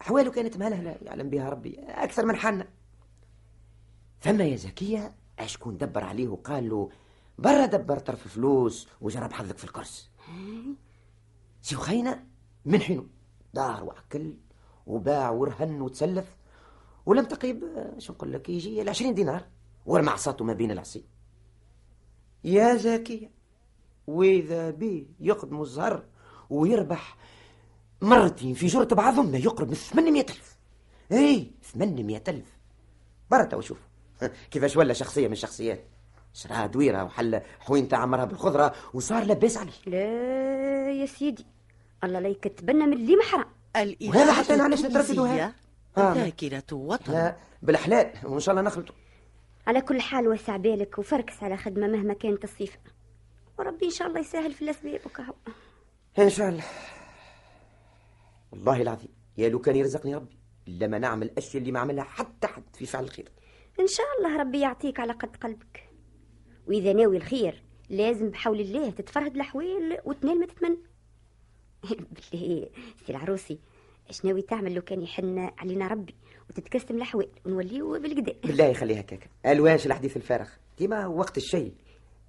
[0.00, 2.68] أحواله كانت مهلهلة يعلم بها ربي أكثر من حالنا.
[4.20, 6.90] ثم يا زكية أشكون دبر عليه وقال له
[7.38, 10.10] برا دبر طرف فلوس وجرب حظك في الكرس
[11.62, 12.24] سي خينا
[12.64, 13.06] من حينه
[13.54, 14.34] دار وأكل
[14.86, 16.36] وباع ورهن وتسلف
[17.06, 17.64] ولم تقيب
[17.98, 19.44] شو نقول لك يجي العشرين دينار
[19.86, 21.04] ورمى عصاته ما بين العصي.
[22.44, 23.30] يا زكية
[24.06, 26.04] وإذا بيه يقدم الزهر
[26.50, 27.16] ويربح
[28.02, 30.56] مرتين في جرة بعضهم ما يقرب من 800 ألف.
[31.12, 32.46] اي 800 ألف.
[33.30, 33.78] برا وشوف
[34.50, 35.84] كيفاش ولا شخصية من الشخصيات
[36.32, 39.72] شراها دويرة وحل حوين تعمرها بالخضرة وصار لاباس عليه.
[39.86, 41.46] لا يا سيدي
[42.04, 43.44] الله لا يكتبنا من اللي محرم.
[44.08, 45.54] وهذا حتى أنا علاش نتردد وهذا؟ التونسية
[45.98, 46.14] آه.
[46.14, 47.12] ذاكرة وطن.
[47.12, 48.94] لا بالحلال وإن شاء الله نخلطه
[49.66, 52.78] على كل حال وسع بالك وفركس على خدمة مهما كانت الصيفة.
[53.58, 55.34] وربي إن شاء الله يسهل في الأسباب وكهو
[56.18, 56.64] إن شاء الله.
[58.52, 62.76] والله العظيم يا لو كان يرزقني ربي لما نعمل الأشياء اللي ما عملها حتى حد
[62.76, 63.28] في فعل الخير.
[63.80, 65.88] إن شاء الله ربي يعطيك على قد قلبك.
[66.66, 70.78] وإذا ناوي الخير لازم بحول الله تتفرهد الأحوال وتنال ما تتمنى.
[72.32, 72.68] بالله
[73.06, 73.58] سي العروسي
[74.10, 76.14] اش ناوي تعمل لو كان يحن علينا ربي
[76.50, 78.34] وتتكسم الأحوال ونوليو بالقدا.
[78.44, 80.48] بالله يخليها كاكا ألواش الحديث الفارغ.
[80.78, 81.74] ديما وقت الشيء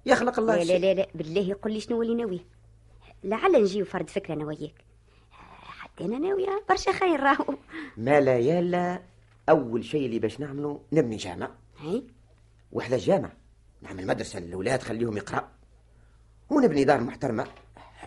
[0.06, 2.44] يخلق الله لا لا لا لا بالله يقول لي شنو اللي ناويه
[3.24, 4.89] لعل نجي فرد فكرة أنا وياك.
[6.00, 7.54] حتى أنا ناوية برشا خير راهو.
[7.96, 9.02] ما لا يلا
[9.48, 11.50] أول شيء اللي باش نعمله نبني جامع.
[11.78, 12.04] هاي؟
[12.72, 13.32] وحدة جامع
[13.82, 15.48] نعمل مدرسة للأولاد خليهم يقرأ
[16.50, 17.46] ونبني دار محترمة.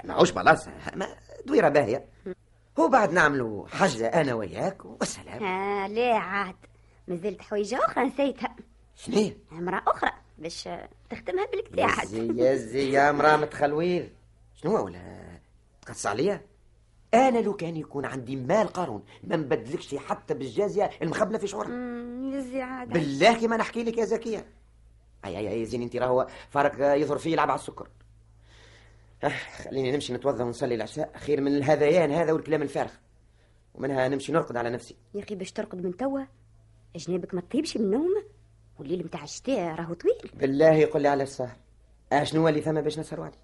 [0.03, 1.07] معوش بلاصة ما
[1.45, 2.05] دويرة باهية.
[2.79, 5.43] هو بعد نعملوا حجة أنا وياك والسلام.
[5.43, 6.55] آه لا عاد.
[7.07, 8.55] مازلت حويجة أخرى نسيتها.
[8.95, 10.69] شنو امرأة أخرى باش
[11.09, 14.11] تخدمها بالكدا عاد يزي يزي يا مرا متخلوير
[14.55, 15.39] شنو ولا
[15.81, 16.41] تقص عليا؟
[17.13, 22.33] أنا لو كان يكون عندي مال قارون ما نبدلكش حتى بالجازية المخبلة في شعورها أمم،
[22.33, 22.89] يزي عاد.
[22.89, 24.45] بالله كما نحكي لك يا زكية.
[25.25, 27.89] أي أي أي زين أنت راهو فارق يظهر فيه يلعب على السكر.
[29.23, 29.31] آه،
[29.63, 31.11] خليني نمشي نتوضا ونصلي العشاء.
[31.17, 32.91] خير من الهذيان هذا والكلام الفارغ.
[33.75, 34.95] ومنها نمشي نرقد على نفسي.
[35.13, 36.19] يا أخي باش ترقد من توا
[36.95, 38.23] أجنابك ما تطيبش من النوم؟
[38.79, 40.31] والليل متاع الشتاء راهو طويل.
[40.33, 41.55] بالله يقول لي على السهر.
[42.11, 43.37] اشنو هو اللي ثم باش نسهروا عليه؟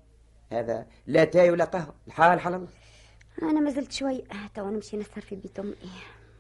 [0.51, 2.67] هذا لا تاي ولا قهوه الحال حال الله.
[3.43, 4.23] أنا ما زلت شوي
[4.55, 5.75] توا نمشي نسهر في بيت أمي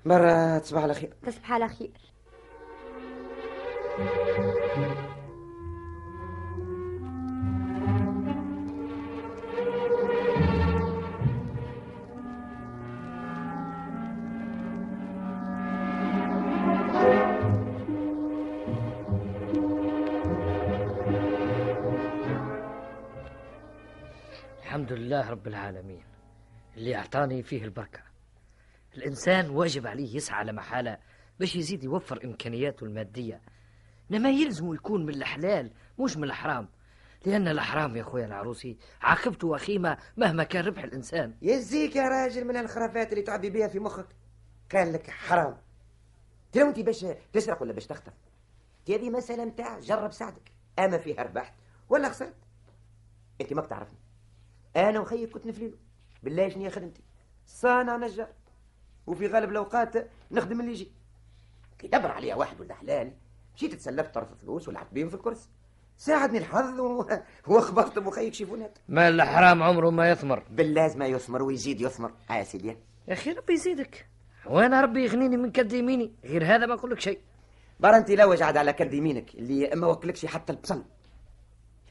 [0.05, 1.13] مرة تصبح على خير.
[1.25, 1.91] تصبح على خير.
[24.63, 26.03] الحمد لله رب العالمين.
[26.79, 27.99] اللي أعطاني فيه البركة.
[28.97, 30.97] الإنسان واجب عليه يسعى على محالة
[31.39, 33.41] باش يزيد يوفر إمكانياته المادية.
[34.11, 36.69] إنما يلزم يكون من الحلال مش من الحرام.
[37.25, 41.35] لأن الحرام يا أخويا العروسي عاقبته وخيمة مهما كان ربح الإنسان.
[41.41, 44.07] يزيك يا راجل من الخرافات اللي تعبي بها في مخك.
[44.71, 45.57] قال لك حرام.
[46.51, 48.13] ترى انت باش تسرق ولا باش تخطف.
[48.89, 50.51] هذه مسألة متاع جرب ساعدك.
[50.79, 51.53] أما فيها ربحت
[51.89, 52.35] ولا خسرت.
[53.41, 53.99] أنت ماك تعرفني
[54.75, 55.77] أنا وخيك كنت نفليلو.
[56.23, 57.01] بالله شنو هي خدمتي؟
[57.45, 58.29] صانع نجار.
[59.07, 60.91] وفي غالب الأوقات نخدم اللي يجي.
[61.79, 63.13] كي دبر عليها واحد ولا حلال
[63.55, 65.49] مشيت تسلفت طرف فلوس ولعبت بيهم في الكرسي.
[65.97, 67.05] ساعدني الحظ و...
[67.47, 70.43] واخبرت بخيك شيفونات ما الحرام عمره ما يثمر.
[70.49, 72.11] بالله ما يثمر ويزيد يثمر.
[72.29, 72.77] ها يا سيدي.
[73.07, 74.07] يا أخي ربي يزيدك.
[74.45, 77.19] وأنا ربي يغنيني من كد يميني؟ غير هذا ما أقول لك شيء.
[77.79, 80.85] برا أنت لا وجعد على كد يمينك اللي ما وكلكش حتى البصل.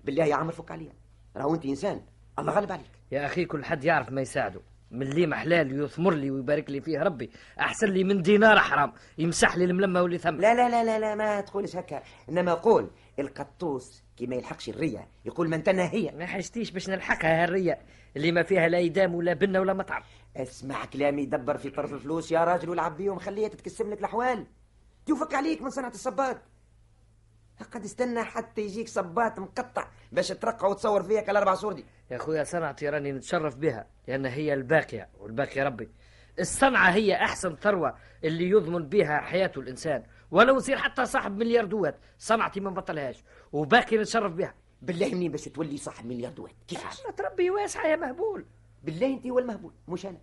[0.04, 0.92] بالله يا عمر فك عليا.
[1.36, 2.02] راهو أنت إنسان.
[2.38, 2.90] الله غالب عليك.
[3.12, 4.60] يا أخي كل حد يعرف ما يساعده.
[4.90, 7.30] من لي محلال يثمر لي ويبارك لي فيه ربي.
[7.60, 11.14] أحسن لي من دينار حرام يمسح لي الملمة واللي ثم لا لا لا لا, لا
[11.14, 12.02] ما تقولش هكا.
[12.28, 17.78] إنما قول القطوس كي ما يلحقش الرية يقول من تنهي ما حشتيش باش نلحقها هالرية
[18.16, 20.02] اللي ما فيها لا ايدام ولا بنه ولا مطعم.
[20.36, 24.46] اسمع كلامي دبر في طرف الفلوس يا راجل والعب بيهم خليها تتكسم لك الأحوال.
[25.06, 26.36] توفك عليك من صنعة الصباط
[27.72, 31.84] قد استنى حتى يجيك صباط مقطع باش ترقع وتصور فيك الأربع صور دي.
[32.10, 35.88] يا خويا صنعتي راني نتشرف بها لأن هي الباقية والباقي ربي.
[36.38, 37.94] الصنعة هي أحسن ثروة
[38.24, 40.02] اللي يضمن بها حياة الإنسان.
[40.30, 44.54] ولو يصير حتى صاحب مليار دوات صنعتي ما نبطلهاش وباقي نتشرف بها.
[44.82, 46.54] بالله منين باش تولي صاحب مليار دوات.
[46.68, 48.46] كيفاش ربي واسعة يا مهبول.
[48.82, 50.18] بالله انت هو المهبول مش أنا.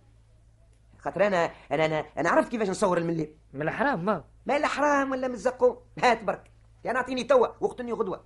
[0.98, 3.28] خاطر أنا أنا أنا, أنا عرفت كيفاش نصور المليم.
[3.52, 4.24] من الحرام ما.
[4.46, 5.78] ما الحرام ولا من الزقوم.
[6.02, 6.50] هات برك.
[6.84, 8.24] يعني أعطيني توا واقتلني غدوة.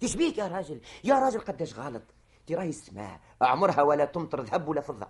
[0.00, 2.02] تشبيك يا راجل يا راجل قداش غلط.
[2.46, 5.08] تي راهي السماء عمرها ولا تمطر ذهب ولا فضة.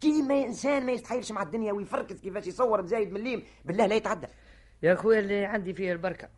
[0.00, 4.26] كي ما إنسان ما يستحيلش مع الدنيا ويفركس كيفاش يصور بزايد مليم بالله لا يتعدى
[4.82, 6.28] يا خويا اللي عندي فيه البركة.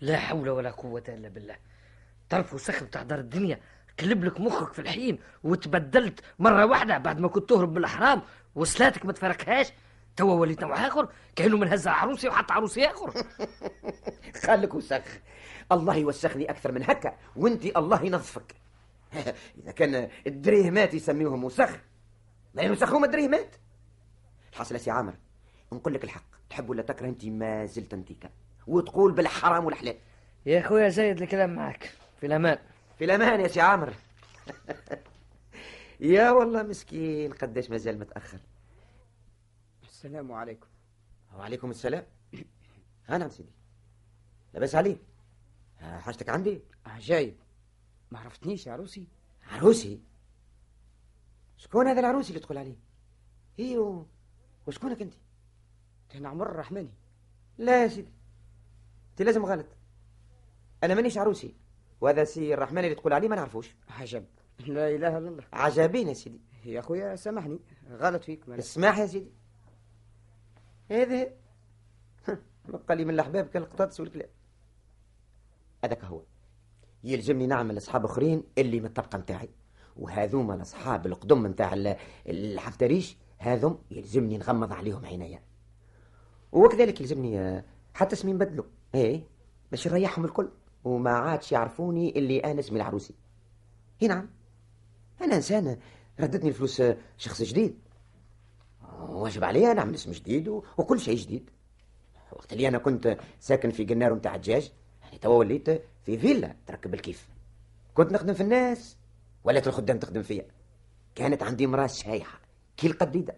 [0.00, 1.56] لا حول ولا قوة إلا بالله.
[2.30, 3.60] طرف وسخن تحضر الدنيا
[4.00, 8.22] قلب لك مخك في الحين وتبدلت مرة واحدة بعد ما كنت تهرب بالأحرام
[8.54, 9.72] وصلاتك ما تفركهاش.
[10.16, 13.12] توا وليت نوع آخر كانوا من هز عروسي وحتى عروسي آخر.
[14.46, 15.02] خليك وسخ.
[15.72, 18.54] الله يوسخني أكثر من هكا وأنت الله ينظفك.
[19.62, 21.80] اذا كان الدريهمات يسميوهم وسخ
[22.54, 23.56] ما يوسخهم الدريهمات.
[24.52, 25.14] الحاصل سي عامر
[25.72, 28.30] نقول لك الحق تحب ولا تكره؟ أنت ما زلت انتيكا
[28.66, 29.96] وتقول بالحرام والحلال.
[30.46, 32.58] يا خويا زايد الكلام معك في الأمان.
[32.98, 33.94] في الأمان يا سي عامر
[36.00, 38.38] يا والله مسكين قداش مازال متأخر.
[39.82, 40.66] السلام عليكم.
[41.34, 42.06] وعليكم السلام.
[43.08, 43.52] ها نعم سيدي
[44.54, 44.98] لاباس عليك
[45.80, 47.36] حاجتك عندي؟ عجايب
[48.14, 49.06] ما عرفتنيش يا عروسي.
[49.42, 50.00] عروسي؟
[51.56, 52.76] شكون هذا العروسي اللي تقول عليه؟
[53.58, 54.06] أيوه
[54.66, 55.14] وشكونك أنت؟
[56.08, 56.90] كان عمر الرحمني.
[57.58, 58.12] لا يا سيدي.
[59.10, 59.66] أنت لازم غلط.
[60.82, 61.54] أنا مانيش عروسي.
[62.00, 63.74] وهذا سي الرحمن اللي تقول عليه ما نعرفوش.
[63.88, 64.24] عجب.
[64.58, 65.44] لا إله إلا الله.
[65.52, 66.40] عجبين يا سيدي.
[66.64, 67.60] يا أخويا سامحني.
[67.90, 68.58] غلط فيك مالك.
[68.58, 69.32] اسمح يا سيدي.
[70.90, 71.32] هذا
[72.68, 74.30] بقى لي من الأحباب كالقطاطس والكلاب.
[75.84, 76.22] هذاك هو.
[77.04, 79.48] يلزمني نعمل أصحاب آخرين اللي من الطبقة نتاعي.
[79.96, 85.42] وهذوما الأصحاب القدم نتاع الحفتريش هذم يلزمني نغمض عليهم عينيا.
[86.52, 87.62] وكذلك يلزمني
[87.94, 88.66] حتى اسمي نبدلو.
[88.94, 89.26] إيه
[89.70, 90.50] باش نريحهم الكل.
[90.84, 93.14] وما عادش يعرفوني اللي أنا اسمي العروسي.
[94.02, 94.30] إي نعم.
[95.22, 95.78] أنا إنسان
[96.20, 96.82] ردتني الفلوس
[97.16, 97.78] شخص جديد.
[99.08, 101.50] واجب عليا نعمل اسم جديد وكل شيء جديد.
[102.32, 104.72] وقت اللي أنا كنت ساكن في قنار نتاع الدجاج
[105.14, 105.70] يعني توا وليت
[106.06, 107.28] في فيلا تركب الكيف.
[107.94, 108.96] كنت نخدم في الناس
[109.44, 110.46] ولات الخدام تخدم فيا.
[111.14, 112.38] كانت عندي مراه شايحة
[112.76, 113.34] كي القديده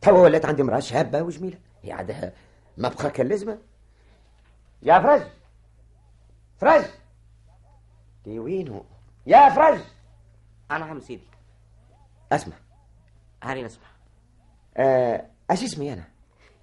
[0.00, 1.58] توا ولات عندي مراه شابة وجميلة.
[1.82, 2.32] هي عادها
[2.76, 3.58] ما بقى كان لازمة.
[4.82, 5.22] يا فرج!
[6.58, 6.84] فرج!
[8.24, 8.84] دي وينه
[9.26, 9.80] يا فرج!
[10.70, 11.28] أنا عم سيدي.
[12.32, 12.56] أسمع.
[13.42, 13.86] هاني نسمع
[14.76, 16.04] آه، أش اسمي أنا؟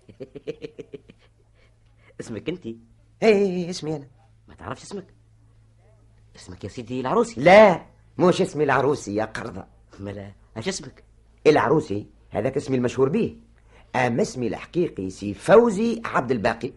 [2.22, 2.78] اسمك انت اي
[3.24, 4.08] اي اسمي أنا.
[4.48, 5.06] ما تعرفش اسمك؟
[6.36, 7.42] اسمك يا سيدي العروسي.
[7.42, 7.86] لا
[8.18, 9.66] مش اسمي العروسي يا قرضة.
[10.00, 11.04] ملا اش اسمك؟
[11.48, 13.38] العروسي هذاك اسمي المشهور به.
[13.96, 16.72] اما اسمي الحقيقي سي فوزي عبد الباقي.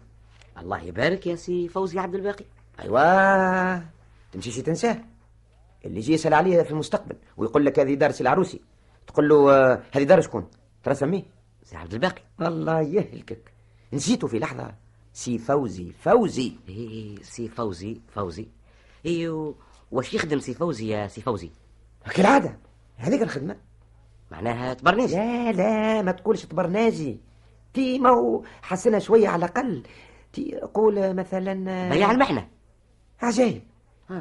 [0.59, 2.45] الله يبارك يا سي فوزي عبد الباقي.
[2.81, 3.83] ايوا
[4.33, 5.05] تمشيش تنساه.
[5.85, 8.61] اللي يجي يسأل عليه في المستقبل ويقول لك هذه دار سي العروسي.
[9.07, 10.49] تقول له آه، هذه دار شكون؟
[10.85, 11.23] ترى سميه.
[11.63, 12.23] سي عبد الباقي.
[12.41, 13.53] الله يهلكك.
[13.93, 14.75] نسيته في لحظة.
[15.19, 16.53] سي فوزي فوزي.
[16.69, 18.49] إيه سي فوزي فوزي.
[19.07, 19.55] أيوه
[19.91, 21.51] واش يخدم سي فوزي يا سي فوزي؟
[22.15, 22.59] كالعاده
[22.97, 23.57] هذيك الخدمة.
[24.31, 25.17] معناها تبرناجي.
[25.17, 27.21] لا لا ما تقولش تبرناجي.
[27.75, 29.83] تي ما هو حسنها شوية على الأقل.
[30.33, 32.49] تي قول مثلا بيع المحنة.
[33.23, 33.63] عجايب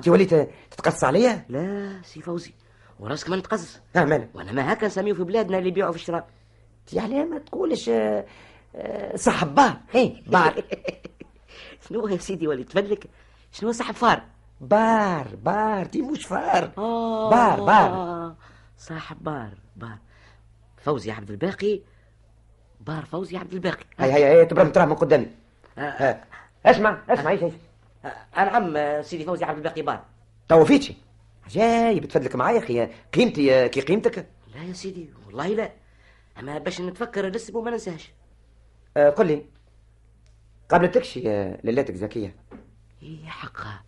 [0.01, 0.33] تي وليت
[0.71, 2.53] تتقص عليا؟ لا سي فوزي.
[2.99, 3.79] وراسك ما نتقص.
[3.95, 6.27] آه مالك وأنا ما هكا نسميه في بلادنا اللي يبيعوا في الشراء.
[6.93, 8.25] يعني ما تقولش آه، آه،
[9.15, 9.77] صاحب بار.
[9.95, 10.63] إيه بار.
[11.89, 13.09] شنو يا سيدي ولي تفلك.
[13.51, 14.21] شنو صاحب فار؟
[14.61, 15.85] بار بار.
[15.85, 16.71] تي مش فار.
[16.77, 18.35] آه بار بار.
[18.77, 19.97] صاحب بار بار.
[20.77, 21.81] فوزي عبد الباقي.
[22.81, 23.85] بار فوزي عبد الباقي.
[23.99, 25.27] هيا هيا هيا تبرم تراه من قدامي.
[25.77, 26.23] ها.
[26.65, 27.53] اسمع اسمع إيش إيش
[28.05, 30.03] آه، نعم آه، سيدي فوزي عبد الباقي بار.
[30.49, 30.95] تو فيتشي.
[31.45, 32.89] عجايب تفدلك معايا أخي.
[33.13, 35.71] قيمتي كي قيمتك؟ لا يا سيدي والله لا.
[36.39, 38.16] أما باش نتفكر الاسم وما ننساش آه
[38.97, 39.45] قل لي.
[40.69, 42.35] قابلتكش يا ليلاتك زكية.
[43.03, 43.83] إيه حقها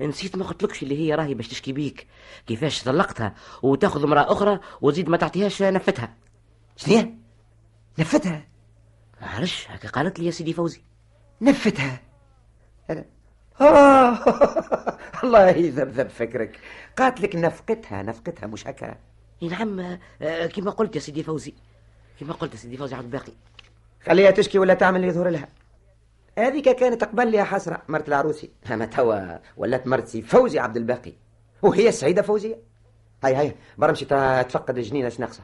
[0.00, 2.06] نسيت ما قلتلكش اللي هي راهي باش تشكي بيك.
[2.46, 6.14] كيفاش طلقتها؟ وتاخذ امرأة أخرى وزيد ما تعطيهاش نفقتها.
[6.76, 7.14] شنو
[7.98, 8.44] نفقتها.
[9.20, 10.80] عرش هكا قالت لي يا سيدي فوزي.
[11.40, 12.00] نفتها.
[13.60, 14.18] آه
[15.24, 16.58] الله يذبذب فكرك.
[16.98, 18.96] قالت لك نفقتها نفقتها مش هكا.
[19.42, 21.54] نعم آه، كما قلت يا سيدي فوزي.
[22.20, 23.32] كما قلت يا سيدي فوزي عبد الباقي
[24.06, 25.48] خليها تشكي ولا تعمل اللي يظهر لها.
[26.38, 28.50] هذيك كانت قبل لي حسرة مرت العروسي.
[28.72, 31.12] أما توا ولات مرتي فوزي عبد الباقي.
[31.62, 32.58] وهي السعيدة فوزية.
[33.24, 34.04] هاي هاي برمشي
[34.44, 35.42] تفقد الجنينة اش ناقصة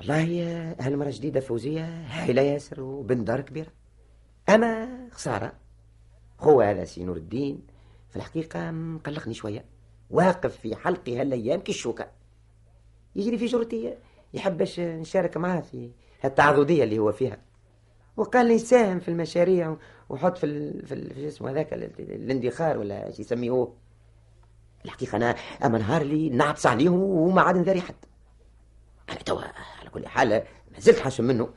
[0.00, 0.22] والله
[0.80, 3.70] هالمرة جديدة فوزية؟ هايلة ياسر وبن دار كبيرة.
[4.48, 5.52] أما خسارة.
[6.40, 7.66] هو هذا سي نور الدين.
[8.10, 9.64] في الحقيقة مقلقني شوية.
[10.10, 12.06] واقف في حلقي هالأيام كالشوكة
[13.16, 13.94] يجري في جرتي
[14.34, 15.90] يحبش نشارك معاه في
[16.26, 17.38] التعضدية اللي هو فيها.
[18.16, 19.76] وقال لي يساهم في المشاريع
[20.08, 20.46] وحط في.
[20.86, 21.26] في, ال...
[21.26, 23.68] اسمه هذاك الاندخار ولا إيش يسميه.
[24.84, 25.34] الحقيقة أنا
[25.64, 27.94] أما نهار لي نعطس عليه وما عاد نذاري حد.
[29.10, 29.42] أنا توا
[29.80, 30.28] على كل حال
[30.72, 31.48] ما زلت حاشم منه.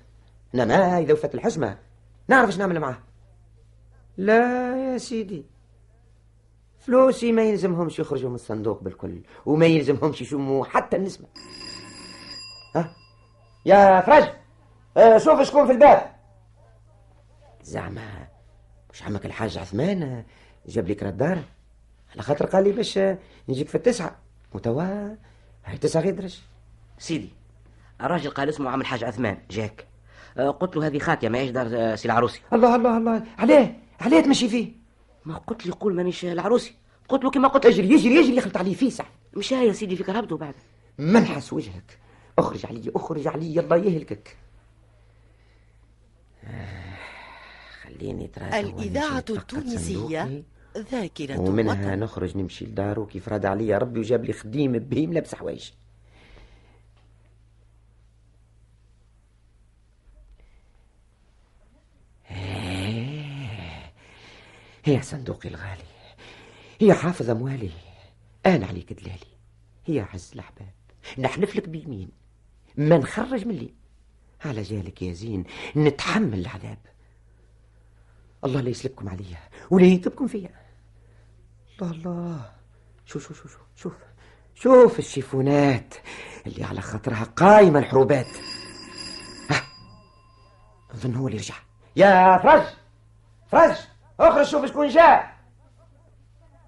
[0.55, 1.77] إنما إذا وفت الحشمة
[2.27, 2.97] نعرف إيش نعمل معاه.
[4.17, 5.45] لا يا سيدي
[6.79, 11.27] فلوسي ما يلزمهمش يخرجوا من الصندوق بالكل وما يلزمهمش يشموا حتى النسمة.
[12.75, 12.95] ها؟
[13.65, 14.29] يا فرج
[14.99, 16.15] آه شوف شكون في الباب.
[17.63, 18.27] زعما
[18.93, 20.23] مش عمك الحاج عثمان؟
[20.67, 21.39] جاب لك الدار.
[22.13, 22.99] على خاطر قال لي باش
[23.49, 24.15] نجيك في التسعة.
[24.53, 24.83] وتوا
[25.65, 26.39] هاي تسعة غير درج.
[26.97, 27.29] سيدي
[28.01, 29.37] الراجل قال اسمه عم الحاج عثمان.
[29.51, 29.87] جاك.
[30.37, 32.41] آه، قلت له هذه خاطية ما دار آه، سي العروسي.
[32.53, 33.23] الله الله الله.
[33.37, 34.71] عليه عليه تمشي فيه.
[35.25, 36.75] ما قلت لي قول مانيش العروسي.
[37.09, 40.37] قلت له كما قلت اجري يجري يجري خلط عليه فيسع مش يا سيدي في كرهبته
[40.37, 40.53] بعد.
[40.97, 41.99] منحس وجهك.
[42.39, 43.59] اخرج علي اخرج علي.
[43.59, 44.27] الله يهلكك.
[44.29, 44.48] آه،
[47.83, 50.43] خليني ترى الإذاعة التونسية
[50.77, 51.99] ذاكرة ومنها وطن.
[51.99, 55.71] نخرج نمشي لدارو كيف راد عليا ربي وجاب لي خديم بهيم لابس حوايج.
[64.85, 65.83] هي صندوقي الغالي
[66.81, 67.71] هي حافظ أموالي
[68.45, 69.19] أنا عليك دلالي
[69.85, 70.73] هي عز الأحباب
[71.17, 72.09] نحلف لك بيمين
[72.77, 73.78] ما نخرج من لي.
[74.45, 75.43] على جالك يا زين.
[75.75, 76.77] نتحمل العذاب.
[78.43, 79.37] الله لا يسلبكم عليا
[79.69, 80.49] ولا يتبكم فيا.
[81.81, 82.51] الله الله
[83.05, 83.93] شوف شوف شوف شوف.
[84.55, 85.93] شوف الشيفونات
[86.47, 88.27] اللي على خاطرها قايمة الحروبات.
[89.49, 89.61] ها.
[90.91, 91.55] أظن هو اللي رجع.
[91.95, 92.67] يا فرج!
[93.51, 93.77] فرج!
[94.19, 95.39] أخرج شوف شكون جاء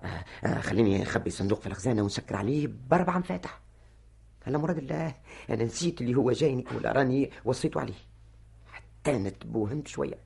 [0.04, 3.61] آه آه خليني نخبي صندوق في الخزانة ونسكر عليه بأربعة مفاتح.
[4.48, 5.16] على مراد الله
[5.50, 7.94] أنا نسيت اللي هو جايني ولا راني وصيته عليه.
[8.72, 10.18] حتى نتبوهمت شوية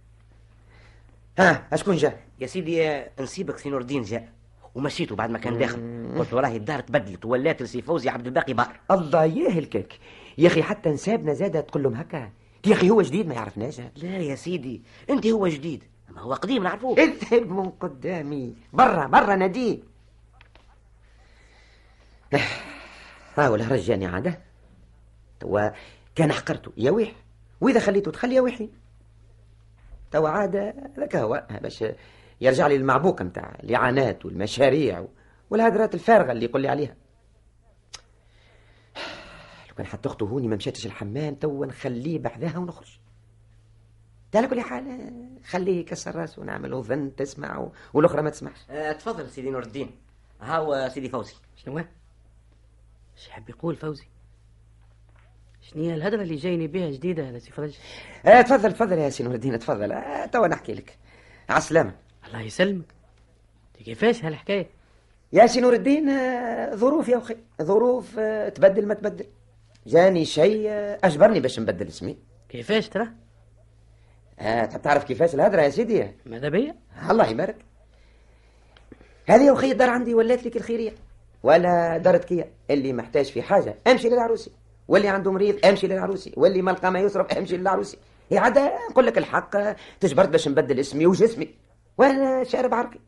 [1.39, 4.29] ها أشكون جاء يا سيدي نسيبك سي نور الدين جاء
[4.75, 5.79] ومشيته بعد ما كان داخل.
[6.17, 8.79] قلت له راهي الدار تبدلت ولات لسي فوزي عبد الباقي بار.
[8.91, 9.99] الله يهلكك.
[10.37, 12.31] يا أخي حتى نسابنا زاده تقول لهم هكا.
[12.65, 13.79] يا أخي هو جديد؟ ما يعرفناش.
[13.79, 15.83] لا يا سيدي أنت هو جديد.
[16.09, 16.97] ما هو قديم نعرفوه.
[16.97, 18.55] اذهب من قدامي.
[18.73, 19.79] برا برا ناديه
[23.37, 24.39] ها ولا رجاني عاده.
[25.39, 25.69] توا
[26.15, 27.11] كان حقرته يا ويح.
[27.61, 28.69] وإذا خليته تخلي يا ويحي.
[30.11, 31.47] توا عاد هذاك هو.
[31.61, 31.83] باش
[32.41, 35.07] يرجع لي المعبوكه نتاع الإعانات والمشاريع
[35.49, 36.95] والهدرات الفارغة اللي يقول لي عليها.
[39.69, 42.99] لو كان حتى أخته هوني ما مشاتش الحمام توا نخليه بحذاها ونخرج.
[44.35, 45.11] على كل حال
[45.45, 48.65] خليه يكسر راسه ونعمل ظن تسمع والأخرى ما تسمعش.
[48.69, 49.91] أه تفضل سيدي نور الدين.
[50.41, 51.33] هاو سيدي فوزي.
[51.55, 51.83] شنو
[53.17, 54.05] إيش يحب يقول فوزي؟
[55.61, 57.77] شنو هي الهدرة اللي جايني بها جديدة يا سي فرج
[58.25, 59.91] آه تفضل تفضل يا سي نور الدين تفضل.
[59.91, 60.97] آه توا نحكي لك.
[61.49, 61.93] على السلامة.
[62.27, 62.85] الله يسلمك.
[63.85, 64.69] كيفاش هالحكاية؟
[65.33, 67.35] يا سي نور الدين آه ظروف يا أخي.
[67.61, 69.25] ظروف آه تبدل ما تبدل.
[69.87, 72.17] جاني شيء آه أجبرني باش نبدل اسمي.
[72.49, 73.07] كيفاش ترى؟
[74.39, 76.75] آه تحب تعرف كيفاش الهدرة يا سيدي؟ ماذا بيا؟
[77.09, 77.57] الله يبارك.
[79.25, 80.93] هذه يا أخي الدار عندي ولات لك الخيرية.
[81.45, 84.51] ولا دارتك اللي محتاج في حاجة امشي للعروسي.
[84.87, 86.33] واللي عنده مريض امشي للعروسي.
[86.37, 87.97] واللي ما لقى ما يصرف امشي للعروسي.
[88.29, 88.59] هي عاد
[88.91, 89.49] نقول لك الحق
[89.99, 91.49] تجبرت باش نبدل اسمي وجسمي.
[91.97, 92.99] وأنا شارب عرقي.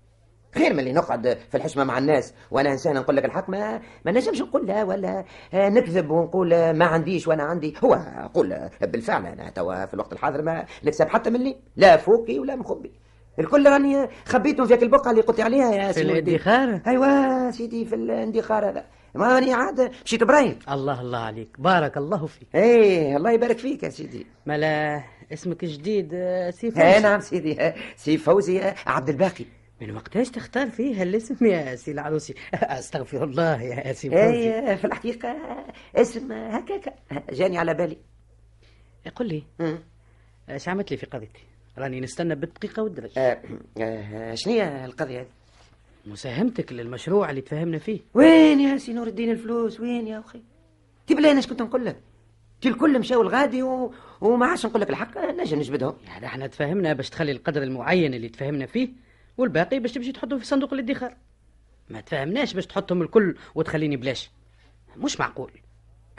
[0.55, 4.11] خير من اللي نقعد في الحشمة مع الناس وأنا إنسان نقول لك الحق ما ما
[4.11, 5.23] نجمش نقول لا ولا
[5.53, 7.73] آه، نكذب ونقول آه، ما عنديش وأنا عندي.
[7.83, 11.97] هو أقول آه، بالفعل أنا توا في الوقت الحاضر ما نكسب حتى من لي لا
[11.97, 12.91] فوقي ولا مخبي
[13.39, 16.11] الكل راني خبيتهم في البقعه اللي قلت عليها يا في سيدي.
[16.19, 18.85] الادخار ايوا سيدي في الادخار هذا.
[19.15, 21.49] ما راني عاد مشيت برايم الله الله عليك.
[21.59, 22.47] بارك الله فيك.
[22.55, 24.25] إيه الله يبارك فيك يا سيدي.
[24.45, 26.83] ملا اسمك جديد آه، سي فوزي.
[26.83, 27.61] إيه نعم سيدي.
[27.61, 29.45] آه، سي فوزي آه، عبد الباقي.
[29.81, 34.23] من وقتاش تختار فيه هالاسم يا سي العروسي؟ أستغفر الله يا سي فوزي.
[34.23, 35.35] إيه في الحقيقة
[35.95, 36.93] اسم هكاك.
[37.31, 37.97] جاني على بالي.
[39.15, 39.43] قل لي.
[40.49, 41.46] إيش عملت لي في قضيتي؟
[41.77, 43.11] راني نستنى بالدقيقه والدرج.
[43.17, 43.41] آه،
[43.77, 45.27] آه، شنو هي القضية هذه؟
[46.05, 47.99] مساهمتك للمشروع اللي تفهمنا فيه.
[48.13, 50.41] وين يا سي نور الدين الفلوس؟ وين يا أخي؟
[51.07, 51.95] تبي لي أنا إيش كنت نقول لك؟
[52.61, 53.93] تي الكل مشاو الغادي و...
[54.21, 55.93] وما عادش نقول لك الحق نجم نجبدهم.
[56.07, 58.89] يعني إحنا تفهمنا باش تخلي القدر المعين اللي تفهمنا فيه
[59.37, 61.15] والباقي باش تمشي تحطه في صندوق الادخار.
[61.89, 64.31] ما تفهمناش باش تحطهم الكل وتخليني بلاش.
[64.97, 65.51] مش معقول.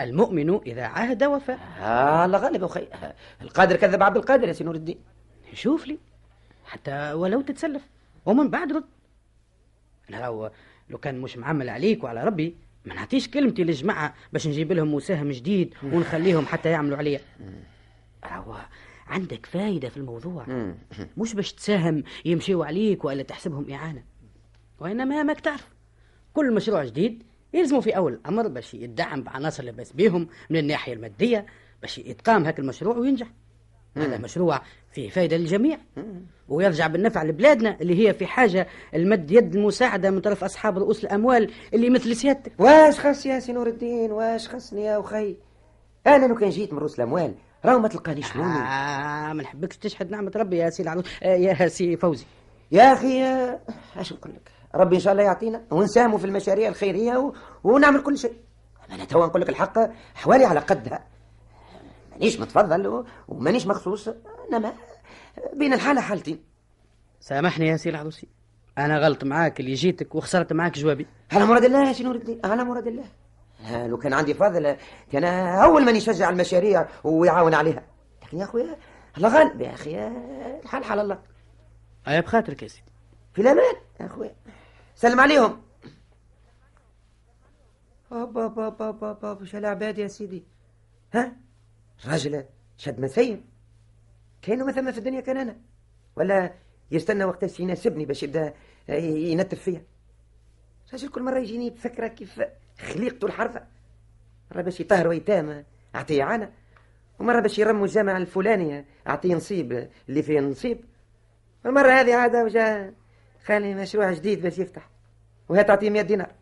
[0.01, 2.81] المؤمن إذا عاهد وفى آه الله غالب يا أخي.
[2.93, 4.99] آه، القادر كذب عبد القادر يا سي نور الدين.
[5.55, 5.99] شوف لي
[6.65, 7.83] حتى ولو تتسلف.
[8.27, 8.85] ومن بعد رد.
[10.11, 10.51] أنا لو
[10.91, 15.31] لو كان مش معمل عليك وعلى ربي ما نعطيش كلمتي للجماعة باش نجيب لهم مساهم
[15.31, 17.21] جديد ونخليهم حتى يعملوا عليا.
[18.25, 18.57] هو
[19.07, 20.47] عندك فايدة في الموضوع.
[21.17, 24.05] مش باش تساهم يمشيوا عليك ولا تحسبهم إعانة.
[24.81, 25.69] وإنما ماك تعرف.
[26.35, 27.23] كل مشروع جديد
[27.55, 31.47] يلزموا في أول الأمر باش يدعم بعناصر لباس بيهم من الناحية المادية
[31.83, 33.27] باش يتقام هاك المشروع وينجح.
[33.97, 34.61] هذا مشروع
[34.93, 35.79] فيه فايدة للجميع.
[36.49, 41.51] ويرجع بالنفع لبلادنا اللي هي في حاجة لمد يد المساعدة من طرف أصحاب رؤوس الأموال
[41.75, 42.53] اللي مثل سيادتك.
[42.59, 45.37] واش خاص يا سي نور الدين؟ واش خصني يا أخي؟
[46.07, 47.35] أنا لو كان جيت من رؤوس الأموال
[47.65, 51.69] راهو ما تلقانيش شنو آه ما نحبكش تشحد نعمة ربي يا سي العروسي آه يا
[51.69, 52.25] سي فوزي.
[52.73, 53.61] يا أخي آه،
[53.97, 57.33] اش نقول لك؟ ربي إن شاء الله يعطينا ونساهموا في المشاريع الخيرية و...
[57.65, 58.33] ونعمل كل شيء.
[58.93, 59.79] أنا توا نقول لك الحق
[60.15, 61.05] أحوالي على قدها.
[62.19, 63.05] مانيش متفضل.
[63.29, 64.09] ومانيش مخصوص.
[64.49, 64.73] إنما
[65.55, 66.45] بين الحالة حالتين
[67.21, 68.29] سامحني يا سي العروسي
[68.79, 71.07] أنا غلط معاك اللي جيتك وخسرت معاك جوابي.
[71.33, 72.41] على مراد الله يا سي نور الدين.
[72.45, 73.05] على مراد الله.
[73.87, 74.77] لو كان عندي فضل
[75.13, 77.83] كان أول من يشجع المشاريع ويعاون عليها.
[78.23, 78.77] لكن يا أخويا
[79.17, 79.61] الله غالب.
[79.61, 81.19] يا آه، الحال حال الله.
[82.09, 82.93] أيا بخاطرك يا سيدي.
[83.35, 84.35] في الأمان يا أخويا.
[84.95, 85.63] سلم عليهم.
[88.11, 90.45] بابا بابا بابا وش العباد يا سيدي.
[91.15, 91.33] ها؟
[92.07, 92.45] راجل
[92.77, 93.45] شد مسيم
[94.43, 95.57] كانوا ما في الدنيا كان أنا.
[96.17, 96.53] ولا
[96.91, 98.55] يستنى وقت يناسبني باش يبدأ
[98.89, 99.83] ينتف فيا.
[100.93, 102.43] راجل كل مرة يجيني بفكرة كيف
[102.79, 103.67] خليقته الحرفة.
[104.51, 106.53] مرة باش يطهروا يتامى أعطيه عانة
[107.19, 110.85] ومرة باش يرموا الجامع الفلاني أعطيه نصيب اللي فيه نصيب.
[111.67, 112.95] المرة هذه عادة وجا
[113.45, 114.89] خالي مشروع جديد باش يفتح.
[115.49, 116.33] وهي تعطيه 100 دينار.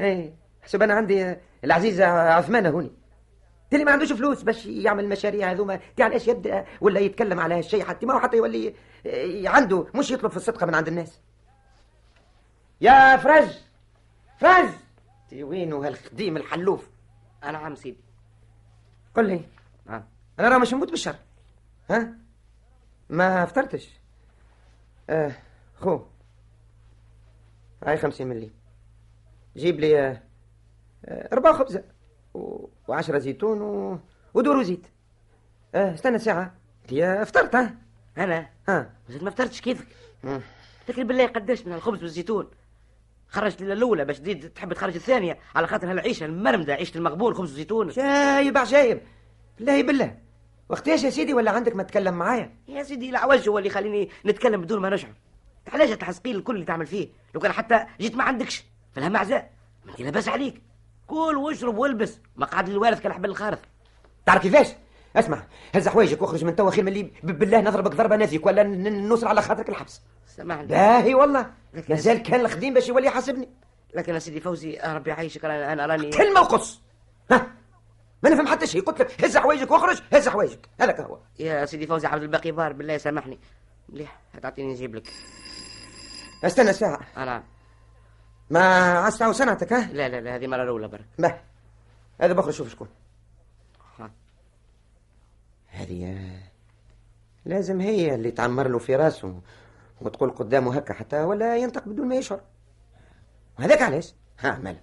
[0.00, 2.90] اي حسب أنا عندي العزيز عثمان هوني.
[3.70, 7.84] تلي ما عندوش فلوس باش يعمل المشاريع هذوما تاع علاش يبدا ولا يتكلم على هالشيء
[7.84, 8.74] حتى ما هو حتى يولي
[9.06, 11.20] إيه، عنده مش يطلب في الصدقة من عند الناس.
[12.80, 13.48] يا فرج
[14.38, 14.68] فرج!
[15.28, 16.90] تي وينو هالخديم الحلوف؟
[17.44, 18.00] أنا عم سيدي.
[19.14, 19.40] قل لي.
[19.86, 20.04] نعم
[20.38, 21.16] أنا راه مش نموت بالشر.
[21.90, 22.12] ها؟
[23.10, 23.88] ما فطرتش.
[25.10, 25.32] آه
[25.80, 26.00] خو.
[27.84, 28.50] هاي خمسين ملي.
[29.56, 30.22] جيب لي آه،
[31.04, 31.84] آه، أربعة خبزة.
[32.34, 33.98] و- وعشرة زيتون و...
[34.34, 34.86] ودور زيت.
[35.74, 36.54] آه استنى ساعة.
[36.92, 37.74] انت فطرت ها؟
[38.18, 38.90] أنا؟ ها.
[39.08, 39.86] زيد ما فطرتش كيفك.
[40.86, 42.50] تذكر بالله قداش من الخبز والزيتون.
[43.28, 45.38] خرجت الاولى باش تزيد تحب تخرج الثانية.
[45.54, 47.88] على خاطر هالعيشة المرمدة عيشة المقبول خبز وزيتون.
[47.88, 49.00] جايب عجايب
[49.58, 50.18] بالله بالله.
[50.68, 54.60] وقتاش يا سيدي ولا عندك ما تتكلم معايا؟ يا سيدي العوج هو اللي يخليني نتكلم
[54.60, 55.12] بدون ما نشعر.
[55.72, 58.64] علاش التحسقين الكل اللي تعمل فيه؟ لو كان حتى جيت ما عندكش.
[58.92, 59.52] في الهم عزاء
[59.84, 60.62] ما انت لاباس عليك.
[61.08, 62.20] كل واشرب والبس.
[62.36, 63.58] مقعد الوارث كالحبل الخارث.
[64.26, 64.66] تعرف كيفاش؟
[65.16, 65.42] اسمع
[65.74, 69.42] هز حوايجك واخرج من توا خير من اللي بالله نضربك ضربة نافيك ولا نوصل على
[69.42, 70.00] خاطرك الحبس.
[70.26, 71.50] سامحني باهي والله.
[71.88, 73.48] مازال كان الخديم باش يولي يحاسبني.
[73.94, 75.44] لكن يا سيدي فوزي ربي يعيشك.
[75.44, 76.80] أنا راني كلمه وقص
[77.30, 77.46] ها؟
[78.22, 78.82] ما نفهم حتى شيء.
[78.82, 81.18] قلت لك هز حوايجك واخرج هز حوايجك هذاك هو.
[81.38, 83.38] يا سيدي فوزي عبد الباقي بار بالله سامحني.
[83.88, 85.12] مليح هتعطيني نجيب لك.
[86.44, 87.00] استنى ساعة.
[87.16, 87.42] أنا
[88.50, 91.06] ما تعاود صنعتك ها؟ لا لا لا هذه مرة الأولى برك.
[91.18, 91.40] به.
[92.20, 92.88] هذا بخرج شوف شكون.
[95.68, 96.42] هذه آه،
[97.44, 99.40] لازم هي اللي تعمر له في راسه
[100.00, 102.40] وتقول قدامه هكا حتى ولا ينطق بدون ما يشعر.
[103.58, 104.80] وهذاك علاش؟ ها مالا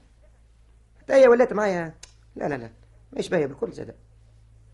[0.99, 1.95] حتى هي ولات معايا.
[2.35, 2.69] لا لا لا
[3.13, 3.95] مش باهية بالكل زاد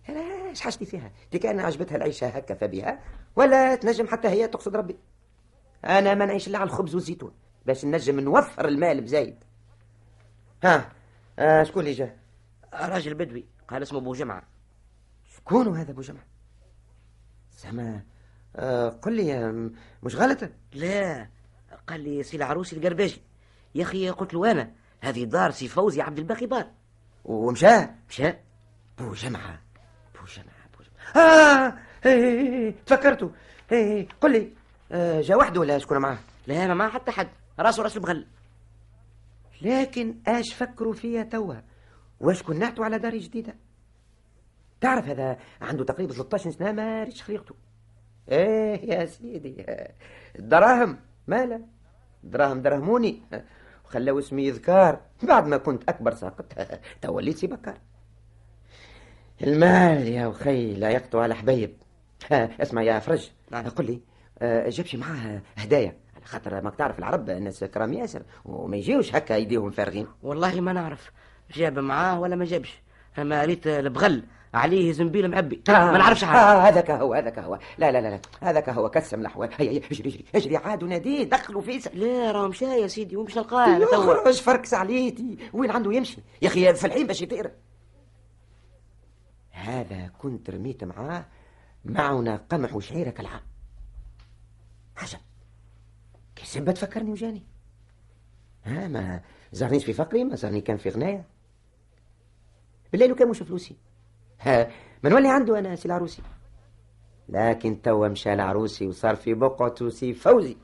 [0.09, 2.99] أنا إيش حاجتي فيها؟ دي كأن عجبتها العيشة هكا فبها
[3.35, 4.97] ولا تنجم حتى هي تقصد ربي.
[5.85, 7.31] أنا ما نعيش إلا على الخبز والزيتون.
[7.65, 9.43] باش نجم نوفر المال بزايد.
[10.63, 10.91] ها
[11.39, 12.15] آه شكون اللي جا؟
[12.73, 14.43] راجل بدوي قال اسمه أبو جمعة.
[15.35, 16.25] شكون هذا أبو جمعة؟
[17.59, 18.03] زعما
[18.55, 19.69] آه قل لي آه،
[20.03, 21.27] مش غلطة؟ لا
[21.87, 23.21] قال لي سي العروسي القرباجي.
[23.75, 26.67] يا أخي قلت له أنا هذه دار سي فوزي عبد الباقي بار.
[27.25, 28.33] ومشى؟ مشى.
[28.97, 29.61] بو جمعة
[30.15, 31.77] بو جمعة بو جمعة.
[32.05, 33.31] إيه، إيه، تفكرته
[34.21, 34.53] قل لي
[34.91, 37.29] آه جا وحده ولا شكون معاه؟ لا ما مع حتى حد.
[37.61, 38.27] راسه راس البغل
[39.61, 41.55] لكن آش فكروا فيا توا.
[42.19, 43.55] واش كنعتوا على دار جديدة.
[44.81, 47.55] تعرف هذا عنده تقريبا 13 سنة ما ريتش خليقته.
[48.31, 49.65] إيه يا سيدي.
[50.39, 51.61] الدراهم مالا؟
[52.23, 53.21] دراهم درهموني
[53.85, 55.01] وخلاو اسمي يذكار.
[55.23, 56.45] بعد ما كنت أكبر ساقط.
[57.01, 57.77] توليت سي بكار.
[59.43, 61.77] المال يا وخي لا يقطع على حبيب
[62.31, 63.31] اسمع يا فرج.
[63.51, 63.69] نعم.
[63.69, 64.01] قل لي
[64.41, 66.00] آه، جابش معاه هدايا.
[66.23, 70.07] خاطر ماك تعرف العرب الناس كرام ياسر وما يجيوش هكا يديهم فارغين.
[70.23, 71.11] والله ما نعرف
[71.53, 72.81] جاب معاه ولا ما جابش.
[73.19, 76.39] أما ريت البغل عليه زنبيل معبي ما نعرفش حاجة.
[76.39, 77.59] آه هذاك هو هذاك هو.
[77.77, 79.49] لا لا لا لا هذاك هو كسم الأحوال.
[79.57, 83.77] هيا اجري اجري اجري عاد وناديه دخلوا فيه لا راه مشى يا سيدي ومش نلقاه
[83.77, 87.51] يخرج فركس عليتي وين عنده يمشي؟ يا أخي في الحين باش يطير.
[89.51, 91.25] هذا كنت رميت معاه
[91.85, 93.41] معنا قمح وشعيرة كالعام
[94.97, 95.19] عجب.
[96.43, 97.43] سبة تفكرني وجاني.
[98.63, 99.21] ها ما
[99.51, 101.25] زارنيش في فقري ما زارني كان في غناية.
[102.91, 103.75] بالليل كان مش فلوسي.
[104.39, 104.71] ها
[105.03, 106.21] ما نولي عنده أنا سي العروسي
[107.29, 110.57] لكن توا مشى العروسي وصار في بقعته سي فوزي.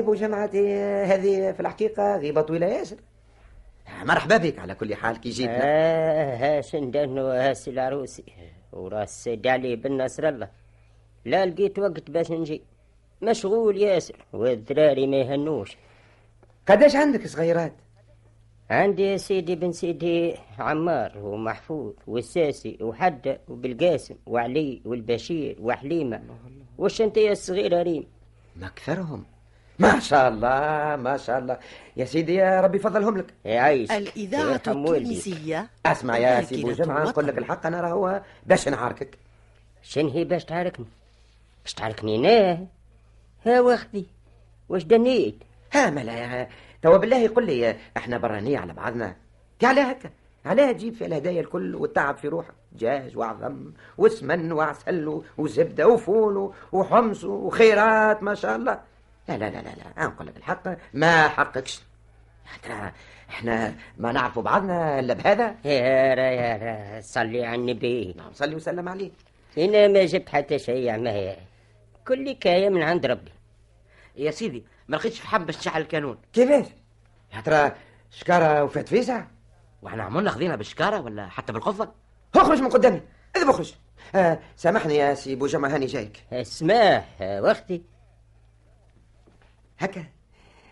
[0.00, 2.96] يا سي بو جمعتي هذه في الحقيقة غيبة طويلة ياسر
[4.04, 8.24] مرحبا بك على كل حال كي جيتنا آه ها شندن وهاس العروسي
[8.72, 10.48] وراس سيد علي بن نصر الله.
[11.24, 12.62] لا لقيت وقت باش نجي.
[13.22, 15.76] مشغول ياسر والذراري ما يهنوش.
[16.68, 17.72] قداش عندك صغيرات؟
[18.70, 26.22] عندي يا سيدي بن سيدي عمار ومحفوظ والساسي وحدة وبالقاسم وعلي والبشير وحليمة.
[26.78, 28.06] والشنتية الصغيرة ريم؟
[28.56, 29.24] ما أكثرهم.
[29.80, 31.58] ما شاء الله ما شاء الله.
[31.96, 34.54] يا سيدي يا ربي فضلهم لك يعيش الإذاعة.
[34.54, 37.38] التونسية أسمع يا سي بو ذاكرة جمعة نقول لك.
[37.38, 39.18] الحق أنا راهو باش نعاركك.
[39.82, 40.86] شن هي باش تعاركني؟
[41.64, 42.66] باش تعاركني أنا؟
[43.46, 44.06] ها واخدي
[44.68, 46.48] واش دنيت؟ ها ملا يا
[46.82, 49.16] توا بالله قل لي إحنا برانية على بعضنا.
[49.58, 50.10] تي على هكا
[50.44, 57.24] علاه تجيب في الهدايا الكل والتعب في روحك دجاج وعظم وسمن وعسل وزبدة وفول وحمص
[57.24, 58.89] وخيرات ما شاء الله.
[59.28, 60.06] لا لا لا لا, لا.
[60.06, 60.62] نقول لك الحق
[60.94, 61.80] ما حقكش
[62.46, 62.90] حتى
[63.30, 65.54] إحنا ما نعرفوا بعضنا إلا بهذا.
[65.64, 68.14] يا را يا را صلي على النبي.
[68.16, 69.10] نعم صلي وسلم عليه.
[69.58, 71.36] أنا ما جبت حتى شيء يا عمايا
[72.06, 73.32] كل كاية من عند ربي.
[74.16, 76.18] يا سيدي ما لقيتش فحم باش تشعل الكانون.
[76.32, 76.66] كيفاش؟
[77.34, 77.72] يا ترى
[78.10, 79.24] شكارة وفات فيسع
[79.82, 81.92] وإحنا عمرنا خذينا بالشكارة ولا حتى بالقفة؟
[82.36, 83.02] اخرج من قدامي.
[83.36, 83.74] اذهب اخرج
[84.14, 86.24] آه سامحني يا سي بو جمعة هاني جايك.
[86.32, 87.82] اسماه واختي
[89.80, 90.04] هكا.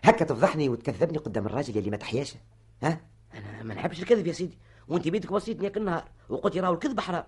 [0.02, 2.34] هكا تفضحني وتكذبني قدام الراجل اللي ما تحياش.
[2.82, 3.00] ها؟
[3.34, 4.58] أنا ما نحبش الكذب يا سيدي.
[4.88, 7.24] وأنت بيدك وصيتني كل نهار وقلت راهو الكذب حرام.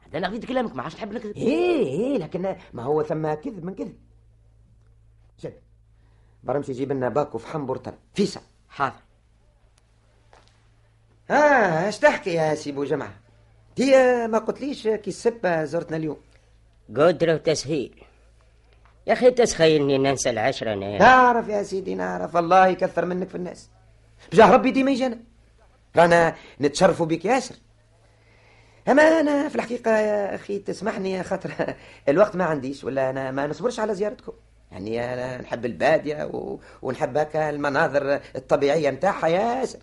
[0.00, 1.36] هذا أنا خذيت كلامك ما عادش نحب نكذب.
[1.36, 3.96] إيه إيه لكن ما هو ثم كذب من كذب.
[5.40, 5.60] جد.
[6.44, 8.96] برمشي يجيب لنا باكو في حنبرتر فيسا حاضر.
[11.30, 13.14] آه اش تحكي يا سي بو جمعة
[13.78, 16.16] هي ما قلتليش كي السبة زرتنا اليوم.
[16.96, 18.04] قدرة وتسهيل.
[19.06, 20.98] يا أخي تسخيلني ننسى العشرة أنا.
[20.98, 22.36] نعرف يا سيدي نعرف.
[22.36, 23.70] الله يكثر منك في الناس.
[24.32, 25.18] بجاه ربي ديما يجينا
[25.96, 27.54] رانا نتشرفوا بك ياسر.
[28.88, 31.50] اما أنا في الحقيقة يا أخي تسمحني يا خاطر
[32.08, 34.32] الوقت ما عنديش ولا أنا ما نصبرش على زيارتكم.
[34.72, 36.58] يعني أنا نحب البادية و...
[36.82, 39.78] ونحب هكا المناظر الطبيعية نتاعها ياسر.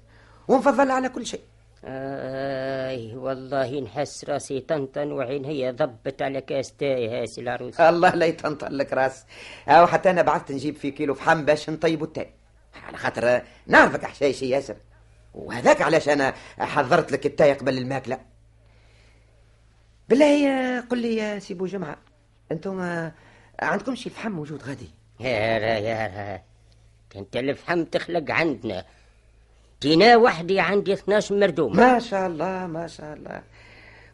[0.48, 1.42] ونفضل على كل شيء.
[1.86, 8.10] آي والله نحس راسي طنطن وعين هي ضبت على كاس تاي ها سي العروسي الله
[8.10, 9.26] لا يطنطن لك راس.
[9.68, 12.34] أو حتى أنا بعثت نجيب في كيلو فحم باش نطيبوا التاي.
[12.84, 14.76] على خاطر نعرفك حشايشي ياسر.
[15.34, 18.20] وهذاك علاش أنا حضرت لك التاي قبل الماكلة.
[20.10, 21.98] بالله قل لي يا سي بو جمعة
[22.52, 23.10] أنتم
[23.60, 26.42] عندكم شي فحم موجود غادي؟ يا را يا را
[27.20, 28.86] انت الفحم تخلق عندنا.
[29.82, 31.76] تينا وحدي عندي 12 مردوم.
[31.78, 33.42] ما شاء الله ما شاء الله.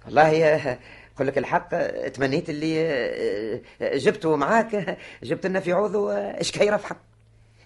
[0.06, 0.80] والله يا
[1.16, 1.70] أقول لك الحق
[2.08, 6.96] تمنيت اللي جبته معاك جبت لنا في عوضه شكايره فحم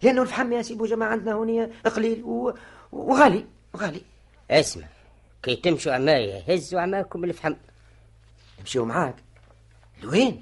[0.04, 1.64] لأنه الفحم يا سيبو جماعة عندنا هوني
[1.96, 2.24] قليل.
[2.92, 3.46] وغالي
[3.78, 4.02] غالي
[4.52, 4.88] اسمع
[5.44, 7.54] كي تمشوا عماية هزوا عماكم الفحم.
[8.60, 9.16] نمشيو معاك.
[10.04, 10.42] لوين؟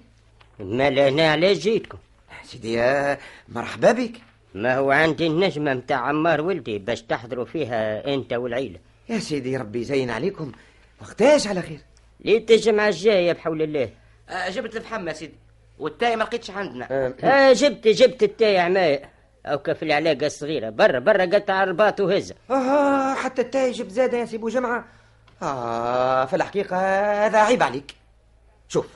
[0.60, 1.98] ما لهنا علاش جيتكم.
[2.44, 3.18] سيدي آه،
[3.50, 4.22] مرحبا بك.
[4.54, 8.80] ما هو عندي النجمة متاع عمار ولدي باش تحضروا فيها أنت والعيلة.
[9.10, 10.52] يا سيدي ربي يزين عليكم.
[11.02, 11.80] وقتاش على خير؟
[12.20, 13.90] ليت الجمعة الجاية بحول الله.
[14.30, 15.36] آه جبت الفحم يا سيدي.
[15.80, 16.88] والتاي ما لقيتش عندنا.
[17.24, 19.10] آه جبت جبت التاي عماية.
[19.46, 20.70] أو كف العلاقة الصغيرة.
[20.70, 22.36] برا برا قطع الرباط وهزة.
[22.50, 24.86] آه حتى التاي جبت زادة يا سي بو جمعة.
[25.42, 26.78] آه في الحقيقة
[27.26, 27.96] هذا عيب عليك.
[28.68, 28.88] شوف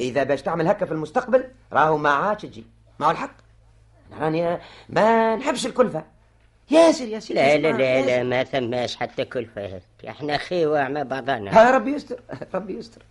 [0.00, 2.66] إذا باش تعمل هكا في المستقبل راهو ما عادش تجي.
[2.98, 3.43] ما هو الحق؟
[4.12, 6.04] راني ما نحبش الكلفة.
[6.70, 8.06] ياسر يا سيدي لا لا لا ياسر.
[8.08, 9.80] لا ما ثماش حتى كلفة.
[10.08, 11.58] إحنا خيوة مع بعضنا.
[11.58, 12.20] ها ربي يستر
[12.54, 13.02] ربي يستر.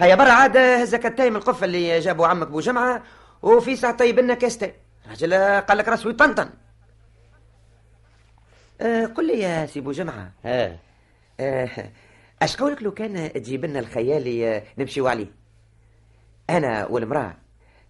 [0.00, 3.02] هيا برا عاد هزك التاي من القفة اللي جابوا عمك بو جمعة
[3.42, 4.74] وفي ساعة طيب لنا كاس تاي
[5.10, 6.50] راجل قال لك راسه يطنطن
[8.80, 10.32] آه قل لي يا سي بو جمعة.
[10.44, 10.76] ها.
[11.40, 11.68] آه
[12.42, 15.26] اش قولك لو كان تجيب لنا الخيالي نمشيو عليه؟
[16.50, 17.34] أنا والمرأة.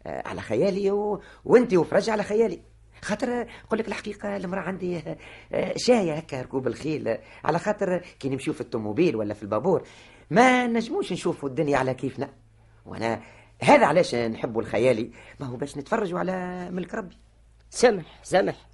[0.07, 1.23] على خيالي و...
[1.45, 2.61] وانت وفرج على خيالي.
[3.03, 5.17] خاطر قل لك الحقيقة المرأة عندي آه،
[5.53, 7.09] آه، شاية هكا ركوب الخيل.
[7.09, 9.83] آه، على خاطر كي نمشيو في الطوموبيل ولا في البابور
[10.31, 12.29] ما نجموش نشوفوا الدنيا على كيفنا.
[12.87, 13.21] وأنا
[13.63, 15.11] هذا علاش نحبوا الخيالي.
[15.41, 17.17] ما هو باش نتفرجوا على ملك ربي.
[17.71, 18.67] سمح سمح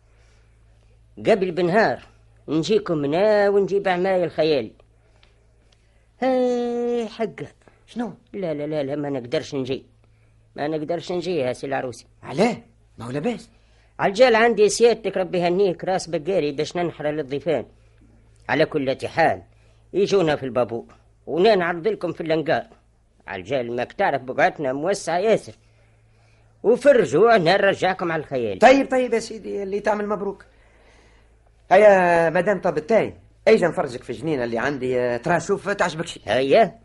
[1.19, 2.03] قبل بنهار
[2.49, 4.73] نجيكم هنا ونجيب عماي الخيال
[6.23, 7.47] هاي حقه.
[7.87, 9.87] شنو؟ لا لا لا لا ما نقدرش نجي.
[10.57, 12.57] ما نقدرش نجي يا سي العروسي علاه؟
[12.99, 13.51] ما هو لاباس.
[13.99, 17.67] عالجال عندي سيادتك ربي يهنيك راس بقاري باش ننحر للضيفان.
[18.49, 19.43] على كل حال
[19.93, 20.95] يجونا في البابور
[21.27, 22.67] ونا نعرض لكم في اللنقار
[23.27, 25.53] عالجال ماك تعرف بقعتنا موسعة ياسر.
[26.63, 28.59] وفي الرجوع نرجعكم على الخيال.
[28.59, 30.45] طيب طيب يا سيدي اللي تعمل مبروك.
[31.71, 33.15] هيا مدام طب التاي
[33.49, 36.21] اجا نفرجك في الجنينه اللي عندي؟ ترى شوف تعجبك شي.
[36.25, 36.79] هيا.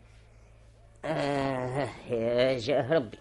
[1.04, 3.18] آه يا جاه ربي.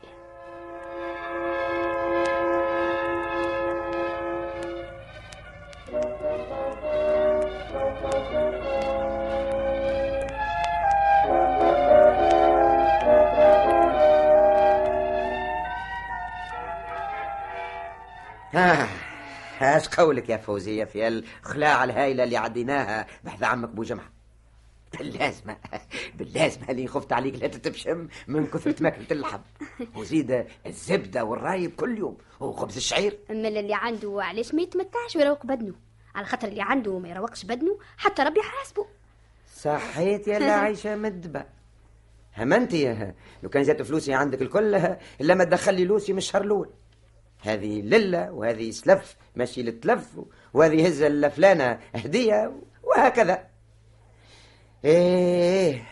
[18.56, 18.88] آه.
[19.62, 23.08] اش قولك يا فوزية في الخلاعة الهائلة اللي عديناها.
[23.24, 24.10] بحث عمك بو جمعة.
[25.00, 25.58] باللازمة.
[26.16, 29.40] باللازمة اللي خفت عليك لا تتبشم من كثرة ماكلة اللحم.
[29.96, 32.18] وزيد الزبدة والرايب كل يوم.
[32.40, 33.18] وخبز الشعير.
[33.32, 35.74] أما اللي عنده علاش ما يتمتعش ويروق بدنه.
[36.16, 38.86] على خاطر اللي عنده ما يروقش بدنه حتى ربي يحاسبه
[39.56, 41.46] صحيت يا عايشة مدبة.
[42.38, 44.76] همنتي لو كان جات فلوسي عندك الكل
[45.22, 46.70] إلا ما تدخل لي لوسي من الشهر الأول.
[47.42, 50.20] هذه لله وهذه سلف ماشي للتلف
[50.54, 53.48] وهذه هزة لفلانة هدية وهكذا.
[54.86, 55.84] إيه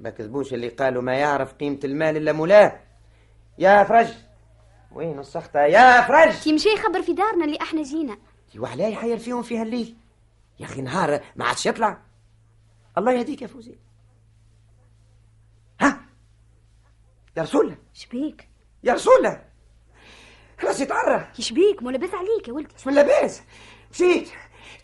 [0.00, 2.80] ما كذبوش اللي قالوا ما يعرف قيمة المال إلا مولاه.
[3.58, 4.08] يا فرج
[4.92, 8.18] وين السخطة؟ يا فرج كي مشي يخبر في دارنا اللي أحنا جينا.
[8.58, 9.96] وحلا يحير فيهم فيها الليل
[10.60, 12.02] يا أخي نهار ما عادش يطلع.
[12.98, 13.78] الله يهديك يا فوزي.
[15.80, 16.00] ها؟
[17.36, 17.76] يا رسول الله.
[17.92, 18.48] شبيك؟
[18.84, 19.51] يا رسول الله.
[20.64, 22.74] راسي تعرى يشبيك مو لاباس عليك يا ولدي.
[22.86, 23.42] من لاباس.
[23.90, 24.28] مشيت.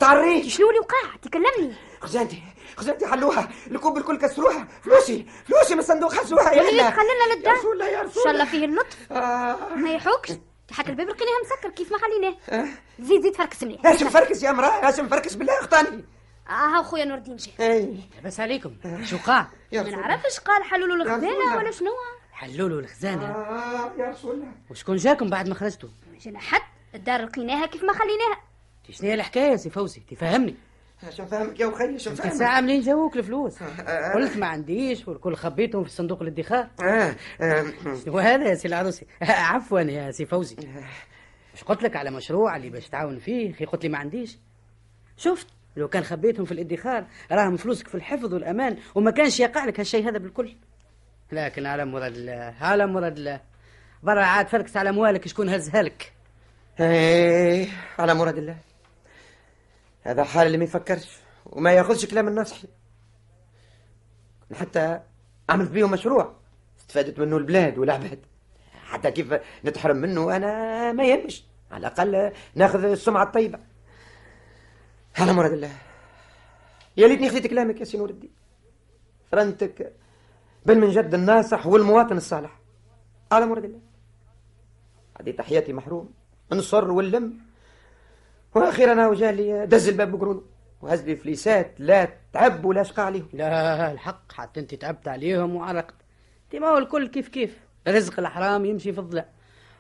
[0.00, 0.46] تعريت.
[0.46, 1.74] شنو اللي وقع تكلمني.
[2.00, 2.42] خزانتي.
[2.76, 3.48] خزانتي حلوها.
[3.66, 4.68] الكوب الكل كسروها.
[4.84, 5.26] فلوسي.
[5.46, 6.14] فلوسي من الصندوق.
[6.14, 6.82] خزوها يا وليد.
[6.82, 9.12] خلينا للدار يا رسول الله يا إن رسول شاء الله فيه اللطف.
[9.12, 9.74] آه.
[9.74, 10.30] ما يحوكش.
[10.70, 11.70] حتى الباب لقيناه مسكر.
[11.70, 12.68] كيف ما خليناه.
[13.00, 16.04] زيد زيد فركس مليح اش مفركس يا مراه اش مفركس بالله اختاني.
[16.48, 17.72] آه ها خويا نور الدين جاي.
[17.72, 18.00] إي.
[18.24, 18.74] بس عليكم.
[19.04, 19.16] شو
[19.72, 21.56] يا ما نعرفش قال الخزانه الله.
[21.56, 21.90] ولا شنو.
[22.38, 23.26] حلولوا الخزانة.
[23.26, 24.52] آه يا رسول الله.
[24.70, 26.60] وشكون جاكم بعد ما خرجتوا ما جينا حد
[26.94, 28.40] الدار لقيناها كيف ما خليناها.
[28.90, 30.54] شنو هي الحكاية يا سي فوزي؟ تفهمني
[31.08, 34.12] اش نفهمك يا أخي اش أنت نفهمك ساعة منين جاوك الفلوس؟ آه.
[34.14, 36.68] قلت ما عنديش والكل خبيتهم في صندوق الادخار.
[36.82, 37.14] آه.
[37.40, 37.64] آه.
[38.04, 39.06] شنو هذا يا سي العروسي؟
[39.52, 40.56] عفوا يا سي فوزي.
[41.54, 44.38] مش قلت لك على مشروع اللي باش تعاون فيه؟ خي قلت لي ما عنديش.
[45.16, 49.80] شفت؟ لو كان خبيتهم في الادخار راهم فلوسك في الحفظ والأمان وما كانش يقع لك
[49.80, 50.54] هالشيء هذا بالكل.
[51.32, 53.40] لكن على مراد الله على مراد الله
[54.02, 56.12] برا عاد فركس على اموالك شكون هزها لك
[56.80, 57.68] إيه
[57.98, 58.56] على مراد الله
[60.02, 62.66] هذا حال اللي ما يفكرش وما ياخذش كلام الناس.
[64.54, 65.00] حتى
[65.48, 66.36] عملت بيه مشروع
[66.80, 68.18] استفادت منه البلاد والعباد
[68.84, 73.58] حتى كيف نتحرم منه أنا ما يهمش على الأقل ناخذ السمعة الطيبة.
[75.18, 75.72] على مراد الله
[76.96, 78.30] يا ليتني خذيت كلامك يا سي نور الدين.
[79.32, 79.92] فرنتك
[80.68, 82.60] بل من جد الناصح والمواطن الصالح.
[83.32, 83.80] على مراد الله.
[85.20, 86.10] هذه تحياتي محروم.
[86.52, 87.38] نصر واللم.
[88.54, 90.42] وأخيرا هو جا لي دز الباب بقرونه.
[90.82, 93.28] وهز لي فليسات لا تعب ولا شقى عليهم.
[93.32, 95.94] لا الحق حتى أنت تعبت عليهم وعرقت
[96.44, 97.58] أنت ما هو الكل كيف كيف.
[97.88, 99.26] رزق الحرام يمشي في الظلام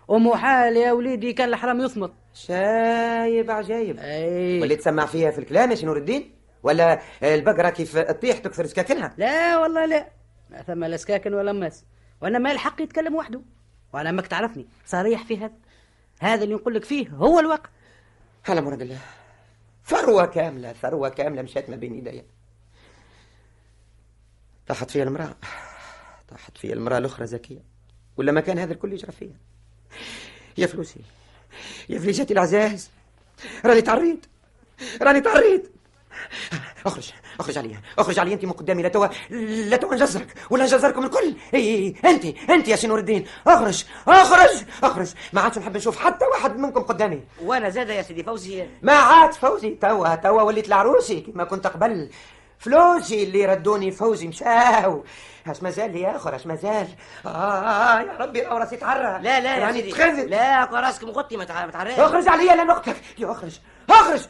[0.08, 2.12] ومحال يا وليدي كان الحرام يصمت.
[2.34, 4.60] شايب عجايب أي.
[4.60, 9.58] واللي تسمع فيها في الكلام يا نور الدين؟ ولا البقرة كيف تطيح تكثر سكاكنها لا
[9.58, 10.17] والله لا.
[10.50, 11.84] ما ثم لا سكاكن ولا ماس؟
[12.20, 13.40] وأنا ما الحق يتكلم وحده.
[13.92, 14.66] وأنا ماك تعرفني.
[14.86, 15.52] صريح في هذا.
[16.20, 17.70] هذا اللي نقول لك فيه هو الواقع.
[18.48, 18.98] على مراد الله.
[19.86, 22.24] ثروة كاملة ثروة كاملة مشات ما بين يدي.
[24.66, 25.36] طاحت فيها المرأة.
[26.28, 27.62] طاحت فيها المرأة الأخرى زكية.
[28.16, 29.36] ولا ما كان هذا الكل يجرى فيها.
[30.58, 31.00] يا فلوسي.
[31.88, 32.90] يا فليساتي العزاز.
[33.64, 34.26] راني تعريت.
[35.02, 35.70] راني تعريت.
[36.86, 41.04] أخرج أخرج علي أخرج علي أنت من قدامي لا توا لا توا نجزرك ولا نجزركم
[41.04, 41.34] الكل.
[41.54, 43.26] إي إي أنت أنت يا سي نور الدين.
[43.46, 45.08] أخرج أخرج أخرج.
[45.32, 47.22] ما عادش نحب نشوف حتى واحد منكم قدامي.
[47.42, 48.66] وأنا زادة يا سيدي فوزي.
[48.82, 49.70] ما عاد فوزي.
[49.70, 52.10] توا توا وليت العروسي كما كنت قبل.
[52.58, 55.04] فلوسي اللي ردوني فوزي مشاو.
[55.46, 56.88] اش مازال يا اخر اش مازال.
[57.26, 59.92] آه يا ربي راه راسي تعرى لا لا يا راني سيدي.
[59.92, 60.30] تخذل.
[60.30, 63.58] لا راسك مغطي ما تعرف أخرج عليا لا نقتلك يا أخرج
[63.90, 64.22] أخرج.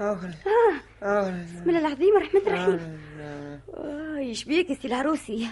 [0.00, 0.34] اخرج
[1.02, 3.00] بسم الله العظيم الرحمن الرحيم.
[3.74, 5.48] آه، إيش بيك يا سي العروسي.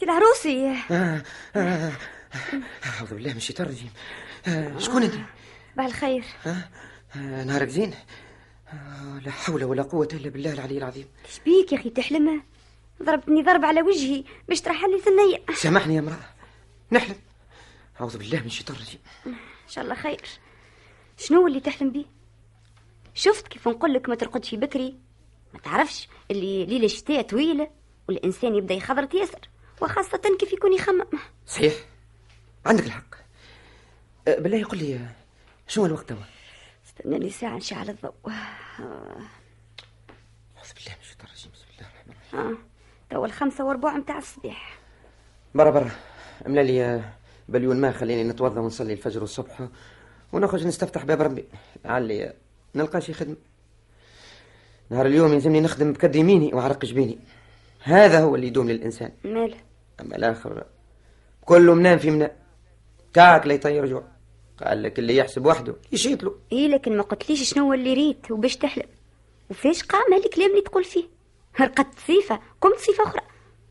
[0.00, 0.76] سي العروسي.
[0.90, 1.22] آه،
[1.56, 1.92] آه،
[2.86, 3.90] أعوذ بالله من الشيطان الرجيم.
[4.48, 5.14] آه، شكون أنت؟
[5.76, 6.24] بعد الخير.
[6.46, 7.94] آه، نهارك زين.
[8.72, 11.08] آه، لا حول ولا قوة إلا بالله العلي العظيم.
[11.26, 12.42] إيش بيك يا أخي تحلم.
[13.02, 15.56] ضربتني ضرب على وجهي باش ترحل لي ثنية.
[15.56, 16.34] سامحني يا امرأة.
[16.92, 17.16] نحلم.
[18.00, 19.00] أعوذ بالله من الشيطان الرجيم.
[19.26, 20.22] إن شاء الله خير.
[21.18, 22.15] شنو اللي تحلم بيه؟
[23.16, 24.96] شفت كيف نقول لك ما ترقدش بكري؟
[25.54, 27.70] ما تعرفش اللي ليلة الشتاء طويلة
[28.08, 29.48] والإنسان يبدأ يخضرت ياسر
[29.82, 31.04] وخاصة كيف يكون يخمم.
[31.46, 31.74] صحيح.
[32.66, 33.14] عندك الحق.
[34.28, 35.00] آه، بالله يقول لي
[35.68, 36.16] شنو الوقت توا؟
[36.86, 38.30] استنى لي ساعة نشعل الضوء آه.
[40.56, 41.52] أعوذ بالله من الشيطان الرجيم.
[41.52, 42.50] بسم الله الرحمن الرحيم.
[42.50, 42.58] آه.
[43.10, 44.78] توا الخمسة وربع متاع الصباح.
[45.54, 45.90] برا برا.
[46.46, 47.04] أملا لي
[47.48, 49.68] بليون ما خليني نتوضأ ونصلي الفجر والصبح
[50.32, 51.44] ونخرج نستفتح باب ربي.
[51.84, 52.32] لعلي
[52.76, 53.36] نلقى شي خدمة.
[54.90, 57.18] نهار اليوم يلزمني نخدم بكد يميني وعرق جبيني
[57.80, 59.12] هذا هو اللي يدوم للإنسان.
[59.24, 59.56] ماله
[60.00, 60.64] أما الآخر
[61.44, 62.30] كله منام في منام
[63.12, 64.04] كاك لا يطير جوع.
[64.64, 66.34] قال لك اللي يحسب وحده يشيط له.
[66.52, 68.86] إيه لكن ما قلتليش شنو هو اللي ريت وباش تحلم
[69.50, 71.04] وفاش قام هالكلام اللي تقول فيه.
[71.60, 73.20] رقدت صيفة قمت صيفة أخرى.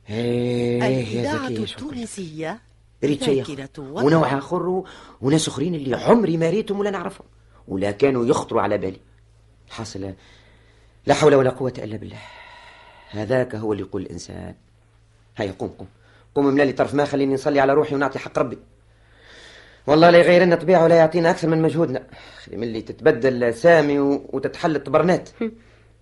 [0.09, 1.47] يا الإذاعة.
[1.47, 2.61] التونسية
[3.03, 4.83] ريت شيء ذاكرة ونوع آخر
[5.21, 7.27] وناس أخرين اللي عمري ما ريتهم ولا نعرفهم.
[7.67, 8.99] ولا كانوا يخطروا على بالي.
[9.69, 10.13] حاصل
[11.05, 12.21] لا حول ولا قوة إلا بالله.
[13.09, 14.55] هذاك هو اللي يقول الإنسان.
[15.37, 15.87] هيا قوم قوم
[16.35, 18.57] قوم املأ لي طرف ما خليني نصلي على روحي ونعطي حق ربي.
[19.87, 22.07] والله لا يغير لنا طبيعة ولا يعطينا أكثر من مجهودنا.
[22.43, 25.29] خلي من اللي تتبدل سامي وتتحل الطبرنات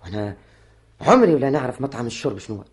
[0.03, 0.37] وأنا
[1.01, 2.63] عمري ولا نعرف مطعم الشرب شنو.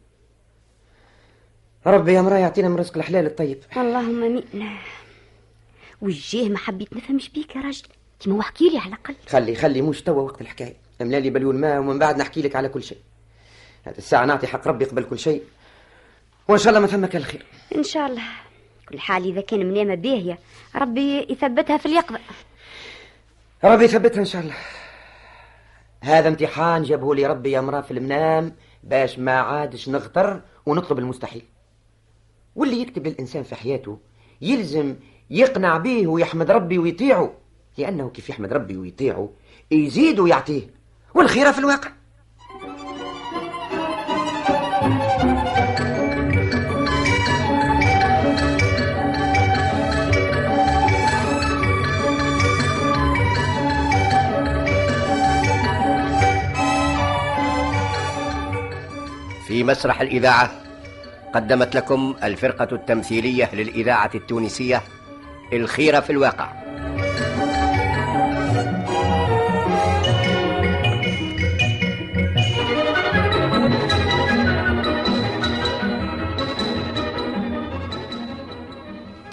[1.86, 3.62] ربي يا مرا يعطينا من رزق الحلال الطيب.
[3.76, 4.78] اللهم امين
[6.00, 7.88] وجيه ما حبيت نفهمش بيك يا راجل.
[8.20, 9.14] كيما واحكي لي على الأقل.
[9.28, 10.76] خلي خلي مش توا وقت الحكاية.
[11.02, 12.98] املا لي بليون ماء ومن بعد نحكي لك على كل شيء.
[13.84, 15.42] هذه الساعة نعطي حق ربي قبل كل شيء.
[16.48, 17.46] وإن شاء الله ما ثم كان الخير
[17.76, 18.22] إن شاء الله.
[18.88, 20.38] كل حال إذا كان منامة باهية
[20.76, 22.18] ربي يثبتها في اليقظة.
[23.64, 24.54] ربي يثبتها إن شاء الله.
[26.00, 28.56] هذا امتحان جابه لي ربي يا مرا في المنام.
[28.84, 31.44] باش ما عادش نغتر ونطلب المستحيل.
[32.56, 33.98] واللي يكتب للإنسان في حياته
[34.40, 34.96] يلزم
[35.30, 37.39] يقنع به ويحمد ربي ويطيعه.
[37.78, 39.30] لأنه كيف يحمد ربي ويطيعه
[39.70, 40.62] يزيد ويعطيه
[41.14, 41.90] والخير في الواقع.
[59.46, 60.50] في مسرح الإذاعة
[61.34, 64.82] قدمت لكم الفرقة التمثيلية للإذاعة التونسية
[65.52, 66.59] الخير في الواقع.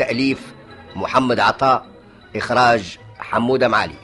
[0.07, 0.53] تأليف
[0.95, 1.85] محمد عطاء
[2.35, 3.95] إخراج حمودة معالي.